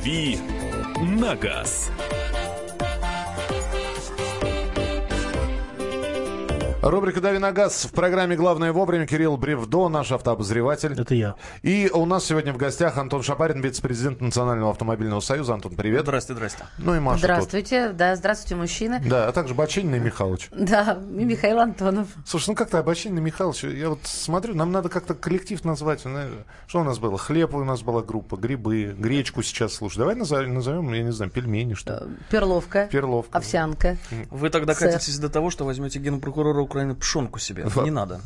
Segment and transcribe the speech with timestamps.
[0.00, 0.38] «Дави
[1.02, 1.90] на газ».
[6.82, 9.06] Рубрика «Дави на газ» в программе «Главное вовремя».
[9.06, 10.98] Кирилл Бревдо, наш автообозреватель.
[10.98, 11.34] Это я.
[11.60, 15.52] И у нас сегодня в гостях Антон Шапарин, вице-президент Национального автомобильного союза.
[15.52, 16.04] Антон, привет.
[16.04, 16.64] Здрасте, здрасте.
[16.78, 17.96] Ну и Маша Здравствуйте, тут.
[17.98, 19.02] да, здравствуйте, мужчины.
[19.04, 20.48] Да, а также Бочинин и Михайлович.
[20.52, 22.08] Да, и Михаил Антонов.
[22.24, 26.00] Слушай, ну как-то Бочинин и Михайлович, я вот смотрю, нам надо как-то коллектив назвать.
[26.66, 27.18] Что у нас было?
[27.18, 29.98] Хлеб у нас была группа, грибы, гречку сейчас, слушай.
[29.98, 32.88] Давай назовем, назовем я не знаю, пельмени, что Перловка.
[32.90, 33.36] Перловка.
[33.36, 33.98] Овсянка.
[34.30, 34.92] Вы тогда Сыр.
[34.92, 37.66] катитесь до того, что возьмете генпрокурора Украины пшенку себе.
[37.84, 38.20] Не надо.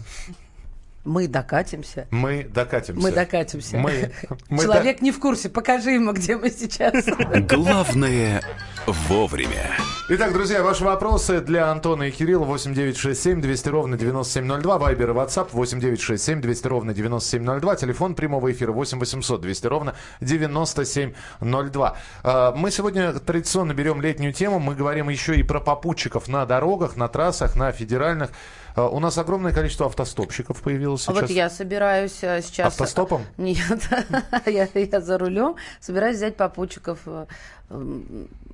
[1.04, 2.08] Мы докатимся.
[2.10, 3.02] Мы докатимся.
[3.02, 3.76] Мы докатимся.
[3.76, 4.12] Мы,
[4.48, 5.04] мы Человек до...
[5.04, 5.50] не в курсе.
[5.50, 7.04] Покажи ему, где мы сейчас.
[7.46, 8.42] Главное
[8.86, 9.70] вовремя.
[10.08, 14.78] Итак, друзья, ваши вопросы для Антона и Кирилла 8967 200 ровно 9702.
[14.78, 17.77] Вайбер и WhatsApp 8967 200 ровно 9702.
[17.77, 21.97] Телефон прямого эфира 8 800 200 ровно 9702.
[22.22, 24.58] А, мы сегодня традиционно берем летнюю тему.
[24.58, 28.30] Мы говорим еще и про попутчиков на дорогах, на трассах, на федеральных.
[28.75, 31.17] А, у нас огромное количество автостопщиков появилось сейчас.
[31.17, 32.67] А вот я собираюсь э, сейчас...
[32.67, 33.22] Автостопом?
[33.36, 33.89] Нет,
[34.47, 35.56] я, я за рулем.
[35.81, 37.27] Собираюсь взять попутчиков э,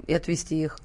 [0.07, 0.79] и отвезти их.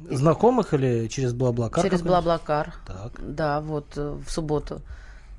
[0.00, 1.84] Знакомых или через Блаблакар?
[1.84, 2.74] Через Блаблакар.
[2.86, 3.12] Так.
[3.18, 4.80] Да, вот э, в субботу.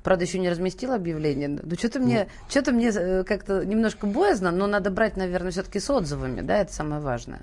[0.04, 1.48] Правда, еще не разместила объявление.
[1.48, 2.50] Ну, что-то мне, ну.
[2.50, 2.92] что-то мне
[3.24, 7.40] как-то немножко боязно, но надо брать, наверное, все-таки с отзывами, да, это самое важное.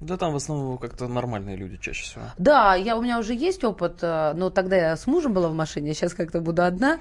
[0.00, 2.24] Да там в основном как-то нормальные люди чаще всего.
[2.38, 5.54] Да, я, у меня уже есть опыт, э, но тогда я с мужем была в
[5.54, 6.98] машине, сейчас как-то буду одна.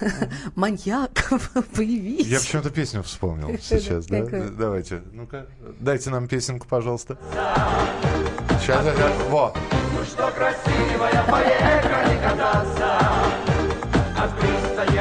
[0.54, 1.10] Маньяк,
[1.76, 2.26] появись.
[2.26, 4.26] Я почему-то песню вспомнил сейчас, да?
[4.58, 5.46] Давайте, ну-ка,
[5.80, 7.16] дайте нам песенку, пожалуйста.
[8.60, 8.84] Сейчас,
[9.30, 9.54] во.
[9.96, 12.98] Ну что, красивая, поехали кататься.
[14.18, 14.94] От пристани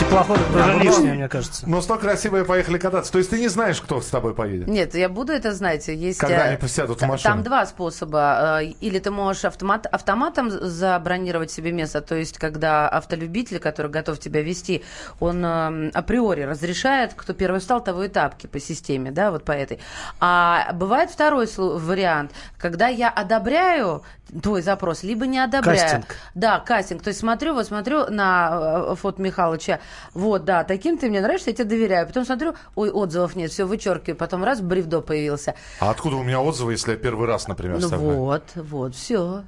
[0.00, 0.38] теплоход.
[0.38, 1.68] Теплоход уже лишнее, мне кажется.
[1.68, 3.12] Но что красивые поехали кататься.
[3.12, 4.68] То есть ты не знаешь, кто с тобой поедет?
[4.68, 5.88] Нет, я буду это знать.
[5.88, 7.34] Есть, Когда они посядут в машину?
[7.34, 8.60] Там два способа.
[8.60, 14.18] Э, или ты можешь автомат, автоматом забронировать себе место, то есть когда автолюбитель, который готов
[14.18, 14.82] тебя вести,
[15.18, 19.52] он э, априори разрешает, кто первый встал, того и тапки по системе, да, вот по
[19.52, 19.78] этой.
[20.20, 24.02] А бывает второй вариант, когда я одобряю
[24.42, 25.78] твой запрос, либо не одобряю.
[25.78, 26.16] Кастинг.
[26.34, 27.02] Да, кастинг.
[27.02, 29.80] То есть смотрю, вот смотрю на э, фото Михайловича,
[30.14, 32.06] вот, да, таким ты мне нравишься, я тебе доверяю.
[32.06, 34.16] Потом смотрю, ой, отзывов нет, все вычеркиваю.
[34.16, 35.54] Потом раз, бревдо появился.
[35.80, 39.44] А откуда у меня отзывы, если я первый раз, например, Ну вот, вот, все.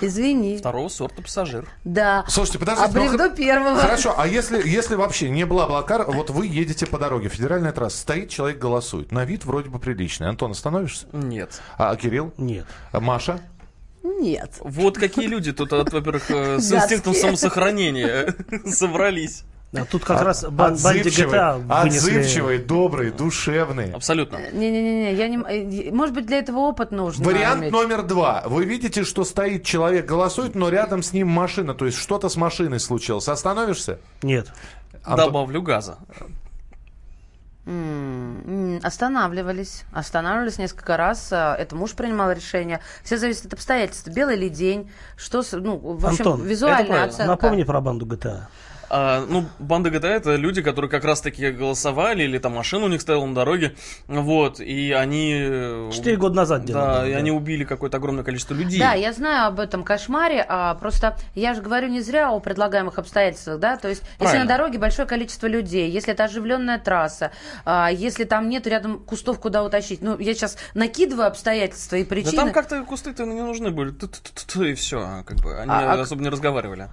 [0.00, 0.58] Извини.
[0.58, 1.68] Второго сорта пассажир.
[1.84, 2.24] Да.
[2.28, 2.98] Слушайте, подождите.
[2.98, 3.76] А ну, первого.
[3.76, 8.28] Хорошо, а если, если вообще не Блаблакар, вот вы едете по дороге, федеральная трасса, стоит
[8.28, 10.28] человек голосует, на вид вроде бы приличный.
[10.28, 11.06] Антон, остановишься?
[11.12, 11.60] Нет.
[11.78, 12.32] А, а Кирилл?
[12.36, 12.66] Нет.
[12.92, 13.40] А Маша?
[14.20, 14.52] Нет.
[14.60, 18.34] Вот какие люди тут, во-первых, э, с инстинктом самосохранения
[18.66, 19.44] собрались.
[19.74, 22.18] А тут как а, раз бан- банди GTA вынесли...
[22.20, 23.92] Отзывчивый, добрый, душевный.
[23.92, 24.38] Абсолютно.
[24.52, 25.36] Не-не-не, я не...
[25.36, 27.24] Э, может быть, для этого опыт нужен.
[27.24, 27.72] Вариант иметь.
[27.72, 28.44] номер два.
[28.46, 31.74] Вы видите, что стоит человек, голосует, но рядом с ним машина.
[31.74, 33.28] То есть что-то с машиной случилось.
[33.28, 33.98] Остановишься?
[34.22, 34.52] Нет.
[35.04, 35.26] Антон...
[35.26, 35.98] Добавлю газа.
[38.82, 39.84] Останавливались.
[39.92, 41.32] Останавливались несколько раз.
[41.32, 42.80] А, это муж принимал решение.
[43.02, 44.08] Все зависит от обстоятельств.
[44.08, 44.90] Белый ли день.
[45.16, 47.26] Что, ну, в общем, Антон, визуальная оценка.
[47.26, 48.42] Напомни про банду GTA.
[48.88, 53.00] А, ну, банда GTA это люди, которые как раз-таки голосовали, или там машина у них
[53.00, 53.74] стояла на дороге,
[54.06, 55.32] вот, и они...
[55.34, 56.84] Э, Четыре года назад делали.
[56.84, 58.78] Да, да, и они убили какое-то огромное количество людей.
[58.78, 62.98] Да, я знаю об этом кошмаре, а просто я же говорю не зря о предлагаемых
[62.98, 64.24] обстоятельствах, да, то есть Правильно.
[64.24, 67.32] если на дороге большое количество людей, если это оживленная трасса,
[67.64, 72.32] а, если там нет рядом кустов, куда утащить, ну, я сейчас накидываю обстоятельства и причины.
[72.32, 73.94] Да там как-то кусты-то не нужны были,
[74.70, 76.88] и все, как бы, они а, а особо не разговаривали.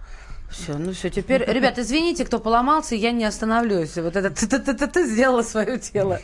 [0.53, 3.97] Все, ну все, теперь, ребят, извините, кто поломался, я не остановлюсь.
[3.97, 6.19] Вот это ты ты ты ты сделала свое тело.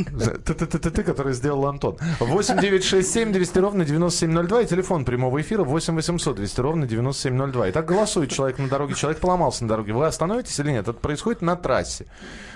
[0.45, 1.97] Ты ты ты ты ты который сделал Антон.
[2.19, 6.85] 8 9 6 7 200 ровно 9702 и телефон прямого эфира 8 800 200 ровно
[6.85, 7.71] 9702.
[7.71, 9.93] Итак, голосует человек на дороге, человек поломался на дороге.
[9.93, 10.87] Вы остановитесь или нет?
[10.87, 12.05] Это происходит на трассе.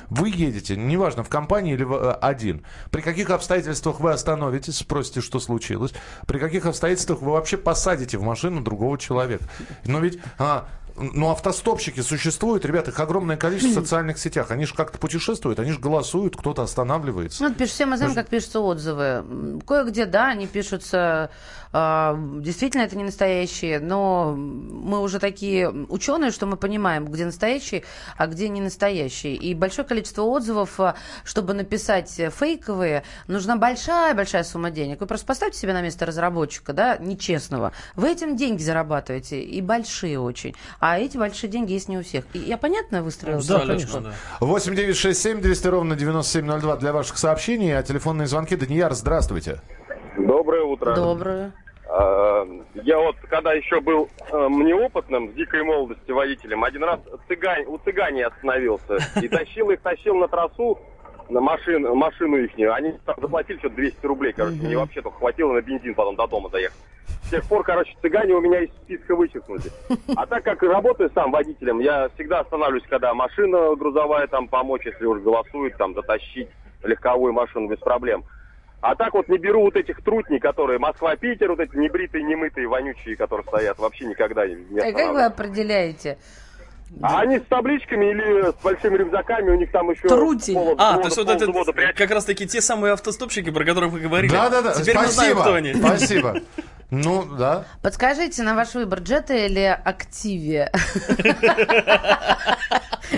[0.09, 2.63] Вы едете, неважно, в компании или э, один.
[2.91, 5.91] При каких обстоятельствах вы остановитесь, спросите, что случилось.
[6.27, 9.45] При каких обстоятельствах вы вообще посадите в машину другого человека.
[9.85, 14.51] Но ведь а, ну, автостопщики существуют, ребята, их огромное количество в социальных сетях.
[14.51, 17.43] Они же как-то путешествуют, они же голосуют, кто-то останавливается.
[17.43, 19.61] Ну, пишут, все мы знаем, как пишутся отзывы.
[19.65, 21.31] Кое-где, да, они пишутся
[21.75, 27.83] а, действительно это не настоящие, но мы уже такие ученые, что мы понимаем, где настоящие,
[28.15, 29.35] а где не настоящие.
[29.35, 35.01] И большое количество отзывов, а, чтобы написать фейковые, нужна большая-большая сумма денег.
[35.01, 37.73] Вы просто поставьте себя на место разработчика, да, нечестного.
[37.95, 40.55] Вы этим деньги зарабатываете, и большие очень.
[40.85, 42.25] А эти большие деньги есть не у всех.
[42.33, 43.39] И я понятно выстроила?
[43.39, 43.67] Да, цепочку?
[43.67, 44.01] конечно.
[44.01, 44.13] да.
[44.41, 48.57] 8 9 6 7 200 ровно 9702 для ваших сообщений, а телефонные звонки.
[48.57, 49.61] Данияр, здравствуйте.
[50.17, 50.93] Доброе утро.
[50.93, 51.53] Добрую.
[51.87, 57.63] А, Я вот, когда еще был э, неопытным, в дикой молодости водителем, один раз цыгань,
[57.65, 60.77] у цыгане остановился и тащил их, тащил на трассу,
[61.29, 62.51] на машину, машину их.
[62.73, 64.57] Они там заплатили что-то 200 рублей, короче.
[64.57, 66.75] Мне вообще только хватило на бензин потом до дома доехать.
[67.33, 69.63] С тех пор, короче, цыгане у меня из списка вычеркнули.
[70.15, 75.03] А так как работаю сам водителем, я всегда останавливаюсь, когда машина грузовая там помочь, если
[75.05, 76.47] уж голосует, там затащить
[76.83, 78.23] легковую машину без проблем.
[78.81, 83.15] А так вот не беру вот этих трутней, которые Москва-Питер, вот эти небритые, немытые, вонючие,
[83.15, 86.19] которые стоят, вообще никогда не А как вы определяете?
[87.01, 90.07] А они с табличками или с большими рюкзаками, у них там еще...
[90.07, 90.53] Трутень.
[90.53, 93.91] пол- А, взвода- то есть вот это как раз таки те самые автостопщики, про которых
[93.91, 94.31] вы говорили.
[94.31, 95.41] Да-да-да, мы знаем, спасибо.
[95.41, 95.73] кто они.
[95.73, 96.35] Спасибо.
[96.95, 97.65] Ну, да.
[97.81, 100.71] Подскажите, на ваш выбор, джета или активия?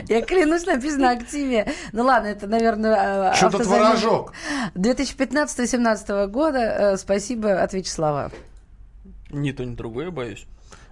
[0.07, 1.67] Я клянусь, написано активия.
[1.91, 4.01] Ну ладно, это, наверное, э, Чё тут автозамес.
[4.01, 4.33] ворожок?
[4.75, 6.59] 2015-2017 года.
[6.59, 8.31] Э, Спасибо от Вячеслава.
[9.29, 10.45] Ни то, ни другое, боюсь.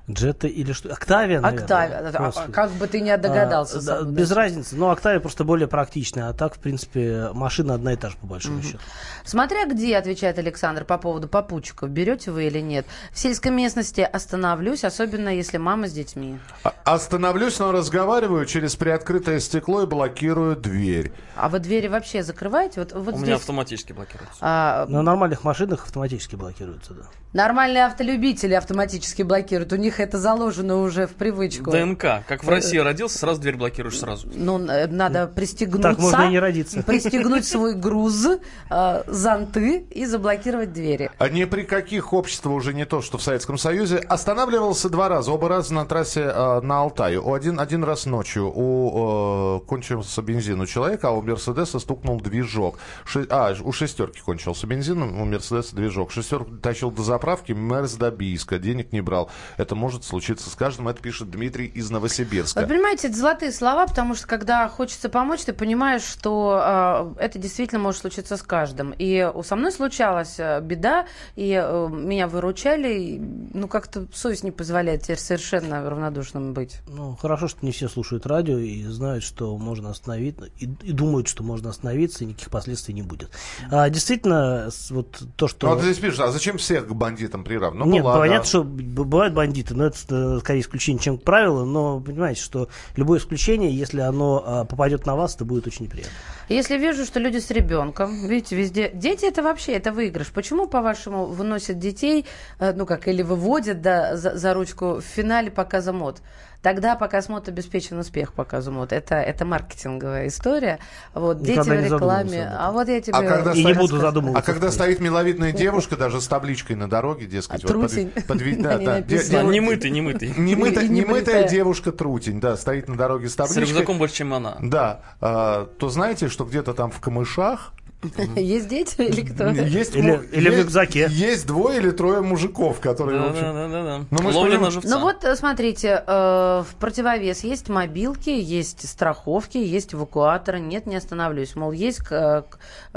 [0.10, 0.92] Джета или что?
[0.92, 1.64] Октавия, наверное.
[1.64, 2.12] Октавия.
[2.14, 2.52] А, Господи.
[2.52, 3.78] Как бы ты не догадался.
[3.78, 4.36] А, да, сам, без да.
[4.36, 4.76] разницы.
[4.76, 6.28] Но Октавия просто более практичная.
[6.28, 8.80] А так, в принципе, машина одна и та же, по большому счету.
[9.24, 12.86] Смотря где, отвечает Александр по поводу попутчиков, берете вы или нет.
[13.12, 16.38] В сельской местности остановлюсь, особенно если мама с детьми.
[16.64, 21.14] А- Остановлюсь, но разговариваю через приоткрытое стекло и блокирую дверь.
[21.38, 22.82] А вы двери вообще закрываете?
[22.82, 24.36] Вот, вот У меня здесь автоматически блокируется.
[24.42, 27.04] а, На нормальных машинах автоматически блокируются, да.
[27.32, 29.72] нормальные автолюбители автоматически блокируют.
[29.72, 31.72] У них это заложено уже в привычку.
[31.72, 32.24] ДНК.
[32.28, 34.28] Как в России родился, сразу дверь блокируешь сразу.
[34.34, 35.90] Ну, э, надо пристегнуться.
[35.90, 36.84] Так можно и не родиться.
[36.84, 38.28] Пристегнуть свой груз,
[38.70, 41.12] э, зонты и заблокировать двери.
[41.18, 43.98] А ни при каких общества уже не то, что в Советском Союзе.
[43.98, 47.22] Останавливался два раза, оба раза на трассе э, на Алтае.
[47.24, 52.78] Один, один раз ночью у э, кончился бензин у человека, а у Мерседеса стукнул движок.
[53.06, 56.12] Ши- а, у шестерки кончился бензин, у Мерседеса движок.
[56.12, 59.30] Шестерку тащил до заправки, Мерс до Бийска, денег не брал.
[59.58, 62.62] Это может случиться с каждым, это пишет Дмитрий из Новосибирска.
[62.62, 67.38] Вот понимаете, это золотые слова, потому что когда хочется помочь, ты понимаешь, что э, это
[67.38, 68.92] действительно может случиться с каждым.
[68.98, 74.46] И у- со мной случалась э, беда, и э, меня выручали, и, ну как-то совесть
[74.46, 76.80] не позволяет теперь совершенно равнодушным быть.
[76.88, 81.28] Ну, хорошо, что не все слушают радио и знают, что можно остановиться, и, и думают,
[81.28, 83.32] что можно остановиться, и никаких последствий не будет.
[83.70, 85.68] А, действительно, вот то, что...
[85.68, 87.86] Ну, вот здесь пишут, а зачем всех к бандитам приравнивать?
[87.86, 88.48] Ну, Нет, была, понятно, да.
[88.48, 93.76] что бывают бандиты, но это э, скорее исключение, чем правило, но понимаете, что любое исключение,
[93.76, 96.14] если оно а, попадет на вас, это будет очень неприятно.
[96.50, 98.92] Если вижу, что люди с ребенком, видите, везде...
[98.94, 100.32] Дети это вообще, это выигрыш.
[100.32, 102.26] Почему, по-вашему, выносят детей,
[102.60, 106.22] э, ну как, или выводят да, за, за ручку в финале показа мод?
[106.64, 108.94] Тогда показ мод обеспечен успех показу мод.
[108.94, 110.80] Это, это маркетинговая история.
[111.14, 112.52] Вот, Никогда дети не в рекламе.
[112.58, 113.14] А вот я тебе...
[113.18, 114.52] А когда И не стоит- буду А задумываться.
[114.52, 118.12] когда стоит миловидная девушка, даже с табличкой на дороге, дескать, А, вот трутень.
[118.28, 119.44] подви- На да, да.
[119.44, 121.48] Немытая, И не немытая бритая.
[121.50, 123.64] девушка трутень, да, стоит на дороге с С табличкой.
[123.66, 124.56] рюкзаком больше, чем она.
[124.62, 127.74] Да, а, то знаете, что где-то там в камышах
[128.36, 129.48] Есть дети или кто?
[129.50, 131.08] есть, Или- му- или в рюкзаке.
[131.10, 133.44] Есть двое или трое мужиков, которые, в Да, общем...
[133.54, 134.06] да, да, да.
[134.12, 134.90] Ну, Ловля на живца.
[134.90, 140.60] Ну вот, э, смотрите, э, в противовес есть мобилки, есть страховки, есть эвакуаторы.
[140.60, 141.56] Нет, не остановлюсь.
[141.56, 142.46] Мол, есть к-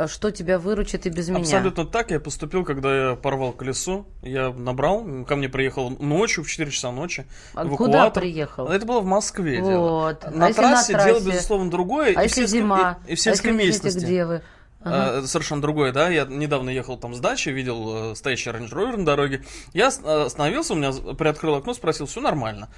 [0.07, 1.41] что тебя выручит и без меня.
[1.41, 4.07] Абсолютно так я поступил, когда я порвал колесо.
[4.23, 7.27] Я набрал, ко мне приехал ночью, в 4 часа ночи.
[7.55, 7.77] А эвакуатор.
[7.87, 8.67] куда приехал?
[8.69, 9.57] Это было в Москве.
[9.59, 9.89] дело.
[10.07, 10.25] Вот.
[10.35, 11.31] На А если на трассе дело, трассе?
[11.31, 12.09] безусловно, другое.
[12.17, 12.99] А и в если сельском- зима?
[13.07, 14.05] И, и в А если вы знаете, местности.
[14.05, 14.43] где вы?
[14.87, 16.09] А, это совершенно другое, да.
[16.09, 19.43] Я недавно ехал там с дачи, видел э, стоящий Range Rover на дороге.
[19.73, 22.69] Я э, остановился, у меня приоткрыл окно, спросил, все нормально.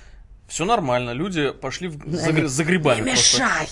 [0.49, 3.01] Все нормально, люди пошли в- за, гри- за грибами.
[3.01, 3.43] Не просто.
[3.43, 3.69] мешай!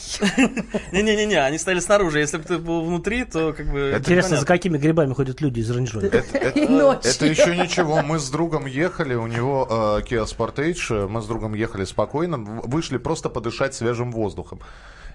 [0.92, 2.18] Не-не-не, они стояли снаружи.
[2.18, 3.94] Если бы ты был внутри, то как бы...
[3.96, 7.00] Интересно, за какими грибами ходят люди из Range Rover?
[7.02, 8.02] Это еще ничего.
[8.02, 9.74] Мы с другом ехали, у него э,
[10.06, 14.60] Kia Sportage, э, мы с другом ехали спокойно, вышли просто подышать свежим воздухом.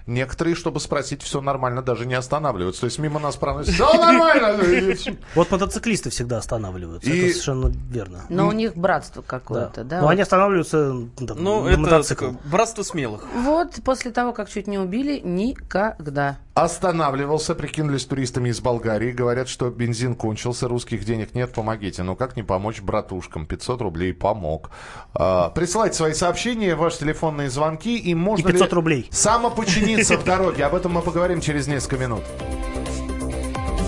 [0.06, 2.80] Некоторые, чтобы спросить, все нормально, даже не останавливаются.
[2.82, 4.62] То есть мимо нас проносят, все нормально.
[5.34, 8.24] Вот мотоциклисты всегда останавливаются, И- это совершенно верно.
[8.28, 10.00] Но у них братство какое-то, да?
[10.00, 10.94] Но они останавливаются
[11.26, 12.30] там, Ну, на мотоцикл.
[12.44, 13.24] братство смелых.
[13.34, 16.38] Вот после того, как чуть не убили, никогда.
[16.54, 19.10] Останавливался, прикинулись туристами из Болгарии.
[19.10, 22.02] Говорят, что бензин кончился, русских денег нет, помогите.
[22.02, 23.46] Ну как не помочь братушкам?
[23.46, 24.70] 500 рублей помог.
[25.14, 27.96] А, присылайте свои сообщения, ваши телефонные звонки.
[27.98, 29.08] И можно И 500 ли рублей.
[29.10, 30.66] самопочиниться в дороге?
[30.66, 32.22] Об этом мы поговорим через несколько минут.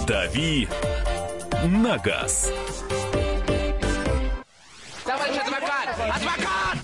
[0.07, 0.69] «Дави
[1.65, 2.51] на газ»
[5.05, 5.89] Товарищ адвокат!
[5.99, 6.84] Адвокат!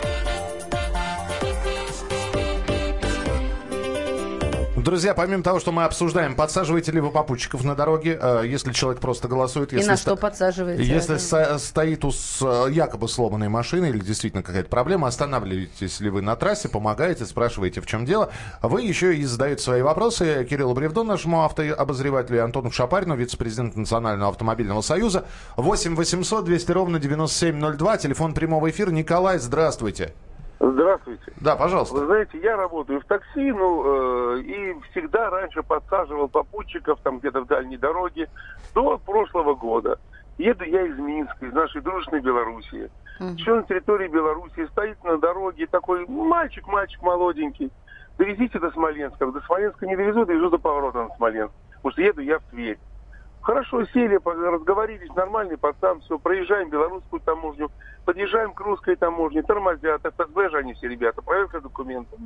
[4.81, 8.99] Друзья, помимо того, что мы обсуждаем, подсаживаете ли вы попутчиков на дороге, э, если человек
[8.99, 9.73] просто голосует?
[9.73, 10.83] И Если на ста- что подсаживаете?
[10.83, 16.09] Если со- стоит у с- э, якобы сломанной машины или действительно какая-то проблема, останавливаетесь ли
[16.09, 18.31] вы на трассе, помогаете, спрашиваете, в чем дело.
[18.63, 24.31] Вы еще и задаете свои вопросы Кириллу Бревду, нашему автообозревателю, и Антону Шапарину, вице-президенту Национального
[24.31, 25.25] автомобильного союза.
[25.57, 28.89] 8 800 200 ровно 9702, телефон прямого эфира.
[28.89, 30.13] Николай, здравствуйте.
[30.61, 31.33] Здравствуйте.
[31.41, 31.95] Да, пожалуйста.
[31.95, 37.41] Вы знаете, я работаю в такси, ну, э, и всегда раньше подсаживал попутчиков там где-то
[37.41, 38.29] в дальней дороге
[38.75, 39.97] до прошлого года.
[40.37, 42.91] Еду я из Минска, из нашей дружной Белоруссии.
[43.19, 47.71] Еще на территории Белоруссии стоит на дороге такой мальчик, мальчик молоденький.
[48.17, 49.25] Довезите до Смоленска.
[49.27, 51.53] До Смоленска не довезу, довезу до поворота на Смоленск.
[51.77, 52.77] Потому что еду я в Тверь.
[53.41, 57.71] Хорошо сели, разговорились, нормальный пацан, все, проезжаем белорусскую таможню,
[58.05, 62.19] подъезжаем к русской таможне, тормозят, ФСБ же они все ребята, проверка документов.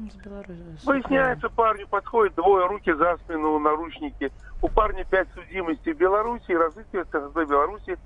[0.84, 4.29] Выясняется, парню подходит двое, руки за спину, наручники.
[4.62, 7.98] У парня пять судимостей в Беларуси, разыскивается ФСБ Беларуси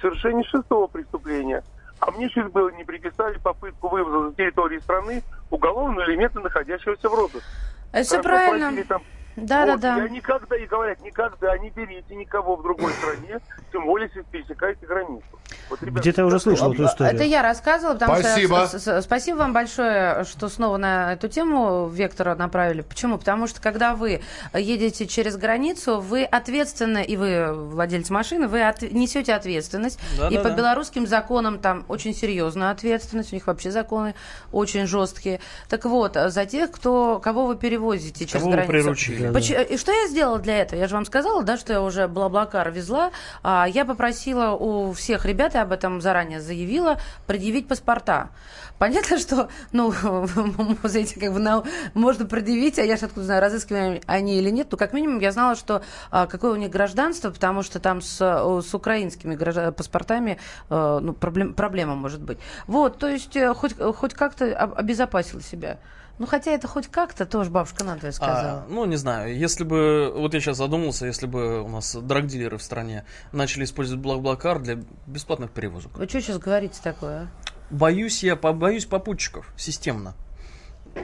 [0.00, 1.62] совершение шестого преступления.
[2.00, 7.14] А мне чуть было не приписали попытку вывоза за территории страны уголовного элемента, находящегося в
[7.14, 7.48] розыске.
[7.92, 8.84] Это все правильно.
[8.84, 9.02] там
[9.36, 9.96] Да, да, вот, да.
[9.98, 13.38] Я никогда, и говорят, никогда не берите никого в другой стране,
[13.76, 15.22] тем более, если пересекаете границу.
[15.68, 17.14] Вот, ребята, Где-то я уже слышал эту историю.
[17.14, 18.66] Это я рассказывала, потому Спасибо.
[18.66, 19.02] что...
[19.02, 22.80] Спасибо вам большое, что снова на эту тему Вектора направили.
[22.80, 23.18] Почему?
[23.18, 24.22] Потому что, когда вы
[24.54, 29.98] едете через границу, вы ответственны, и вы владелец машины, вы от- несете ответственность.
[30.18, 30.56] Да, и да, по да.
[30.56, 34.14] белорусским законам там очень серьезная ответственность, у них вообще законы
[34.52, 35.40] очень жесткие.
[35.68, 38.72] Так вот, за тех, кто, кого вы перевозите через Кого вы границу.
[38.72, 39.32] приручили.
[39.32, 40.80] Поч- И что я сделала для этого?
[40.80, 43.10] Я же вам сказала, да, что я уже Блаблакар везла.
[43.42, 48.30] А, я попросила у всех ребят, я об этом заранее заявила, предъявить паспорта.
[48.78, 49.92] Понятно, что, ну,
[50.82, 54.68] знаете, как бы на- можно предъявить, а я же откуда знаю, разыскиваем они или нет.
[54.70, 58.18] Ну, как минимум, я знала, что а, какое у них гражданство, потому что там с,
[58.20, 60.38] с украинскими граждан- паспортами
[60.70, 62.38] э, ну, проблем, проблема может быть.
[62.66, 65.78] Вот, то есть э, хоть, хоть как-то об- обезопасила себя.
[66.18, 68.60] Ну, хотя это хоть как-то тоже бабушка надвое сказала.
[68.60, 72.56] А, ну, не знаю, если бы, вот я сейчас задумался, если бы у нас драгдилеры
[72.56, 75.96] в стране начали использовать Блаблакар для бесплатных перевозок.
[75.98, 77.22] Вы что сейчас говорите такое?
[77.22, 77.28] а?
[77.70, 80.14] Боюсь я, побоюсь попутчиков системно.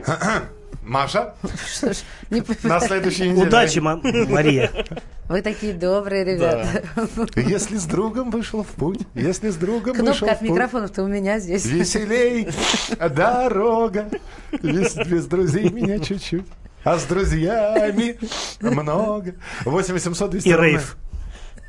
[0.83, 1.33] Маша,
[1.73, 1.97] Что ж,
[2.29, 3.47] не на следующей неделе.
[3.47, 4.69] Удачи, Ма- Мария.
[5.29, 6.83] Вы такие добрые ребята.
[7.35, 11.03] Если с другом вышел в путь, если с другом вышел Кнопка в от путь, микрофонов-то
[11.03, 11.65] у меня здесь.
[11.65, 12.49] веселей
[12.99, 14.09] дорога,
[14.61, 16.45] без, без друзей меня чуть-чуть.
[16.83, 18.17] А с друзьями
[18.59, 19.35] много.
[19.63, 20.97] 8 800 200 И рейв.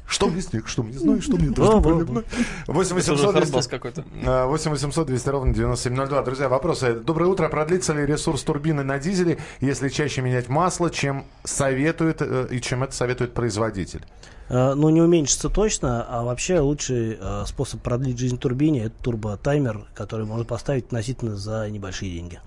[0.06, 2.24] Что мне снег, что мне знаю, что мне Да, должно проливной.
[2.66, 4.04] 8 Это уже 800 хардбас 200 какой-то.
[4.26, 6.22] а, 8 800 200 ровно 9702.
[6.22, 6.94] Друзья, вопросы.
[6.94, 7.48] Доброе утро.
[7.48, 12.82] Продлится ли ресурс турбины на дизеле, если чаще менять масло, чем советует э, и чем
[12.84, 14.04] это советует производитель?
[14.50, 19.86] Э, Ну, не уменьшится точно, а вообще лучший э, способ продлить жизнь турбине это турботаймер,
[19.94, 22.40] который можно поставить относительно за небольшие деньги.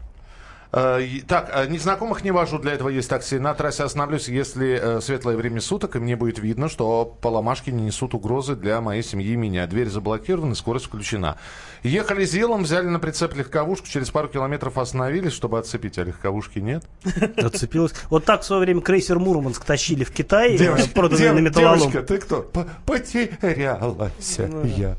[0.78, 3.40] Э, Так, э, незнакомых не вожу, для этого есть такси.
[3.40, 7.86] На трассе остановлюсь, если э, светлое время суток, и мне будет видно, что поломашки не
[7.86, 9.66] несут угрозы для моей семьи и меня.
[9.66, 11.38] Дверь заблокирована, скорость включена.
[11.82, 16.60] Ехали с елом, взяли на прицеп легковушку, через пару километров остановились, чтобы отцепить, а легковушки
[16.60, 16.84] нет.
[17.38, 17.94] Зацепилась.
[18.12, 20.60] Вот так в свое время крейсер Мурманск тащили в Китай,
[20.94, 21.80] проданный на металлолом.
[21.80, 22.52] девочка, ты кто?
[22.86, 24.96] Потерялась я.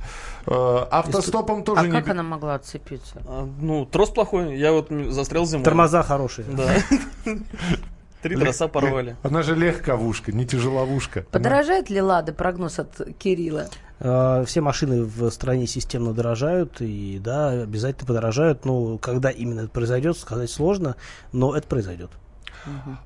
[0.51, 1.93] Э, Автостопом тоже А не...
[1.93, 3.23] как она могла отцепиться?
[3.27, 5.65] А, Ну, трос плохой, я вот застрял зимой.
[5.65, 6.47] Тормоза хорошие.
[6.49, 6.75] Да.
[8.23, 9.17] Три троса порвали.
[9.23, 11.25] Она же легковушка, не тяжеловушка.
[11.31, 13.69] Подорожает ли Лада прогноз от Кирилла?
[14.01, 18.65] Э, Все машины в стране системно дорожают, и да, обязательно подорожают.
[18.65, 20.97] Ну, когда именно это произойдет, сказать сложно,
[21.33, 22.11] но это произойдет.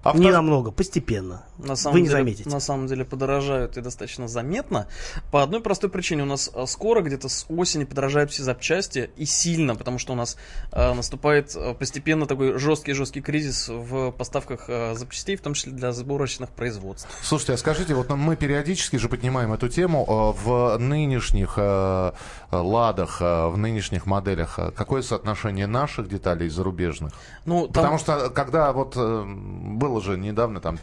[0.03, 1.45] Авто- Не намного, постепенно.
[1.59, 2.49] На самом Вы не деле, заметите.
[2.51, 4.87] На самом деле подорожают и достаточно заметно.
[5.31, 6.23] По одной простой причине.
[6.23, 9.11] У нас а, скоро, где-то с осени, подорожают все запчасти.
[9.17, 10.37] И сильно, потому что у нас
[10.73, 15.93] а, наступает а, постепенно такой жесткий-жесткий кризис в поставках а, запчастей, в том числе для
[15.93, 17.09] сборочных производств.
[17.23, 20.05] Слушайте, а скажите, вот мы периодически же поднимаем эту тему
[20.37, 22.13] э, в нынешних э,
[22.51, 24.59] э, ладах, э, в нынешних моделях.
[24.59, 27.13] э, Какое соотношение наших деталей и зарубежных?
[27.45, 30.79] Ну, там- Потому что когда вот э, было же недавно там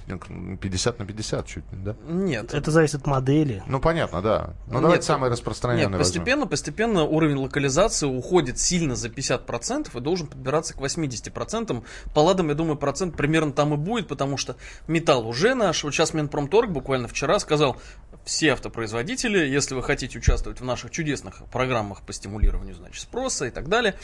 [0.61, 1.95] 50 на 50 чуть, ли, да?
[2.07, 2.53] Нет.
[2.53, 3.63] Это зависит от модели.
[3.67, 4.53] Ну, понятно, да.
[4.67, 6.19] Ну, Нет, давайте самый распространенный Нет, возьмем.
[6.19, 11.83] постепенно, постепенно уровень локализации уходит сильно за 50% и должен подбираться к 80%.
[12.13, 14.55] По ладам, я думаю, процент примерно там и будет, потому что
[14.87, 15.83] металл уже наш.
[15.83, 17.77] Вот сейчас Минпромторг буквально вчера сказал,
[18.25, 23.49] все автопроизводители, если вы хотите участвовать в наших чудесных программах по стимулированию, значит, спроса и
[23.49, 23.95] так далее,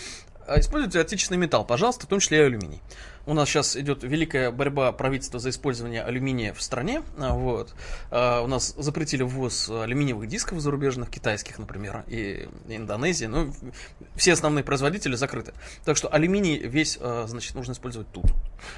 [0.47, 2.81] а, используйте отечественный металл, пожалуйста, в том числе и алюминий.
[3.27, 7.01] У нас сейчас идет великая борьба правительства за использование алюминия в стране.
[7.17, 7.73] а, Вот.
[8.11, 13.25] А, У нас запретили ввоз алюминиевых дисков зарубежных, китайских, например, и Индонезии.
[13.25, 13.51] Ну,
[14.15, 15.53] все основные производители закрыты.
[15.85, 18.25] Так что алюминий весь, а, значит, нужно использовать тут.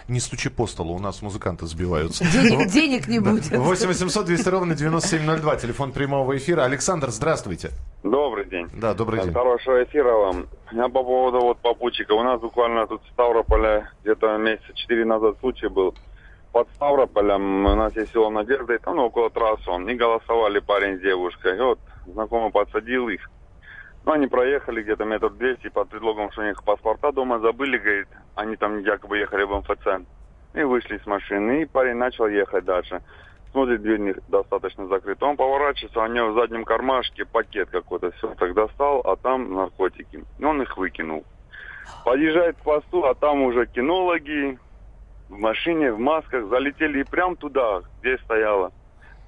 [0.08, 2.24] Не стучи по столу, у нас музыканты сбиваются.
[2.32, 3.50] Денег, денег не будет.
[3.51, 6.63] 8 800 200 ровно 9702, телефон прямого эфира.
[6.63, 7.72] Александр, здравствуйте.
[8.04, 8.70] Добрый день.
[8.74, 9.34] Да, добрый день.
[9.34, 10.48] Хорошего эфира вам.
[10.72, 12.13] Я по поводу вот попутчика.
[12.13, 15.96] У нас буквально тут в Ставрополе где-то месяца четыре назад случай был.
[16.51, 19.86] Под Ставрополем у нас есть село Надежда, и там ну, около трассы он.
[19.86, 21.58] Не голосовали парень с девушкой.
[21.58, 23.30] И вот знакомый подсадил их.
[24.06, 28.08] Ну, они проехали где-то метр двести под предлогом, что у них паспорта дома забыли, говорит.
[28.36, 30.06] Они там якобы ехали в МФЦ.
[30.54, 33.01] И вышли с машины, и парень начал ехать дальше.
[33.51, 35.25] Смотрит, дверь не достаточно закрыта.
[35.25, 38.12] Он поворачивается, у него в заднем кармашке пакет какой-то.
[38.12, 40.24] Все так достал, а там наркотики.
[40.38, 41.24] И он их выкинул.
[42.04, 44.60] Подъезжает к посту, а там уже кинологи
[45.30, 48.72] в машине, в масках залетели и прям туда, где стояла.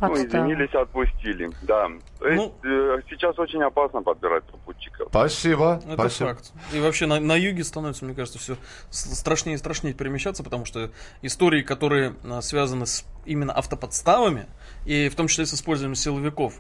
[0.01, 0.27] Ну, Подстава.
[0.45, 1.49] извинились, отпустили.
[1.63, 1.87] Да.
[2.19, 5.07] То есть Ну- э, сейчас очень опасно подбирать попутчиков.
[5.09, 5.81] Спасибо.
[5.85, 6.29] Это Спасибо.
[6.29, 6.51] факт.
[6.73, 8.55] И вообще на, на юге становится, мне кажется, все
[8.89, 10.89] страшнее и страшнее перемещаться, потому что
[11.21, 14.47] истории, которые а, связаны с именно автоподставами,
[14.85, 16.53] и в том числе с использованием силовиков,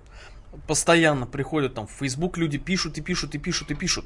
[0.67, 4.05] постоянно приходят там в Facebook, люди пишут и пишут и пишут и пишут.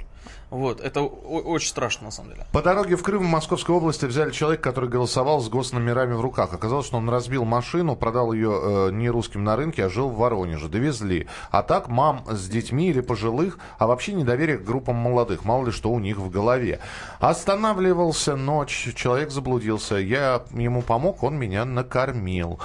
[0.50, 2.46] Вот, это очень страшно на самом деле.
[2.52, 6.54] По дороге в Крым в Московской области взяли человека, который голосовал с госномерами в руках.
[6.54, 10.18] Оказалось, что он разбил машину, продал ее э, не русским на рынке, а жил в
[10.18, 10.68] Воронеже.
[10.68, 11.28] Довезли.
[11.50, 15.46] А так мам с детьми или пожилых, а вообще недоверие к группам молодых.
[15.46, 16.80] Мало ли что у них в голове.
[17.20, 19.96] Останавливался ночь, человек заблудился.
[19.96, 22.60] Я ему помог, он меня накормил.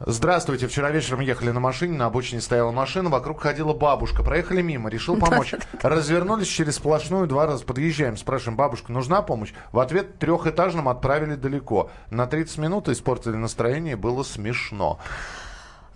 [0.00, 0.66] Здравствуйте.
[0.68, 4.22] Вчера вечером ехали на машине, на обочине стояла машина, вокруг ходила бабушка.
[4.22, 5.54] Проехали мимо, решил помочь.
[5.82, 8.16] Развернулись через сплошную, два раза подъезжаем.
[8.16, 9.52] Спрашиваем, бабушка, нужна помощь?
[9.72, 11.90] В ответ трехэтажным отправили далеко.
[12.10, 14.98] На 30 минут испортили настроение, было смешно.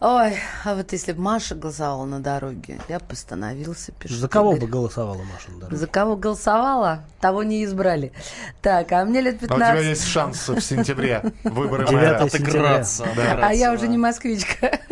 [0.02, 0.32] Ой,
[0.64, 4.18] а вот если бы Маша голосовала на дороге, я бы остановился пешком.
[4.18, 5.50] За кого бы голосовала Маша?
[5.50, 5.76] на дороге?
[5.76, 8.12] За кого голосовала, того не избрали.
[8.62, 9.84] Так, а мне лет А у тебя 15.
[9.86, 11.22] есть шанс в сентябре.
[11.44, 12.16] Выборы мэра.
[12.24, 13.06] Отыграться.
[13.42, 14.78] А я уже не москвичка.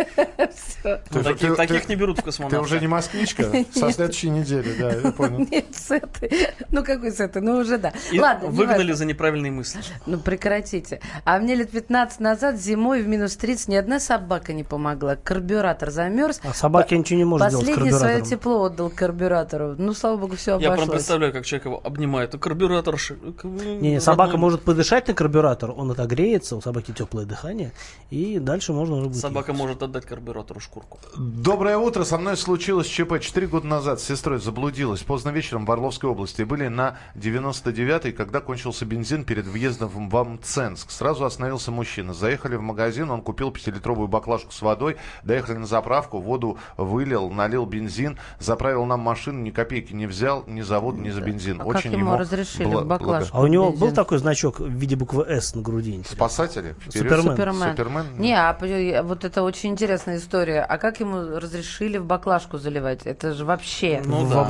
[0.84, 2.60] Ну, Ты- таких, ты- ты- не берут в Ты космонавты.
[2.60, 3.42] уже не москвичка?
[3.74, 5.38] Со следующей недели, да, я понял.
[5.50, 6.48] Нет, с этой.
[6.70, 7.42] Ну, какой с этой?
[7.42, 7.92] Ну, уже да.
[8.16, 9.80] Ладно, выгнали за неправильные мысли.
[10.06, 11.00] Ну, прекратите.
[11.24, 14.97] А мне лет 15 назад зимой в минус 30 ни одна собака не помогла.
[15.22, 16.40] Карбюратор замерз.
[16.44, 19.74] А собаке ничего не может Последнее свое тепло отдал карбюратору.
[19.78, 20.78] Ну, слава богу, все Я обошлось.
[20.78, 22.34] прям представляю, как человек его обнимает.
[22.34, 22.98] А карбюратор...
[22.98, 24.40] ши- Не, не, собака родной.
[24.40, 27.72] может подышать на карбюратор, он отогреется, у собаки теплое дыхание,
[28.10, 29.60] и дальше можно уже будет Собака ехать.
[29.60, 30.98] может отдать карбюратору шкурку.
[31.16, 32.04] Доброе утро.
[32.04, 33.20] Со мной случилось ЧП.
[33.20, 36.42] Четыре года назад с сестрой заблудилась поздно вечером в Орловской области.
[36.42, 40.90] Были на 99-й, когда кончился бензин перед въездом в Амценск.
[40.90, 42.14] Сразу остановился мужчина.
[42.14, 44.87] Заехали в магазин, он купил пятилитровую баклажку с водой.
[45.22, 48.18] Доехали на заправку, воду вылил, налил бензин.
[48.38, 51.60] Заправил нам машину, ни копейки не взял, ни за воду, ни за бензин.
[51.60, 53.36] А как ему разрешили бла- баклажку?
[53.36, 53.80] А у него Бензин.
[53.88, 55.90] был такой значок в виде буквы «С» на груди?
[55.90, 56.16] интересно?
[56.16, 56.74] Спасатели?
[56.80, 57.10] Вперед.
[57.12, 57.36] Супермен.
[57.36, 57.70] Супермен.
[57.70, 58.06] Супермен?
[58.18, 60.60] Не, а вот это очень интересная история.
[60.62, 63.02] А как ему разрешили в баклажку заливать?
[63.06, 64.44] Это же вообще Ну в да.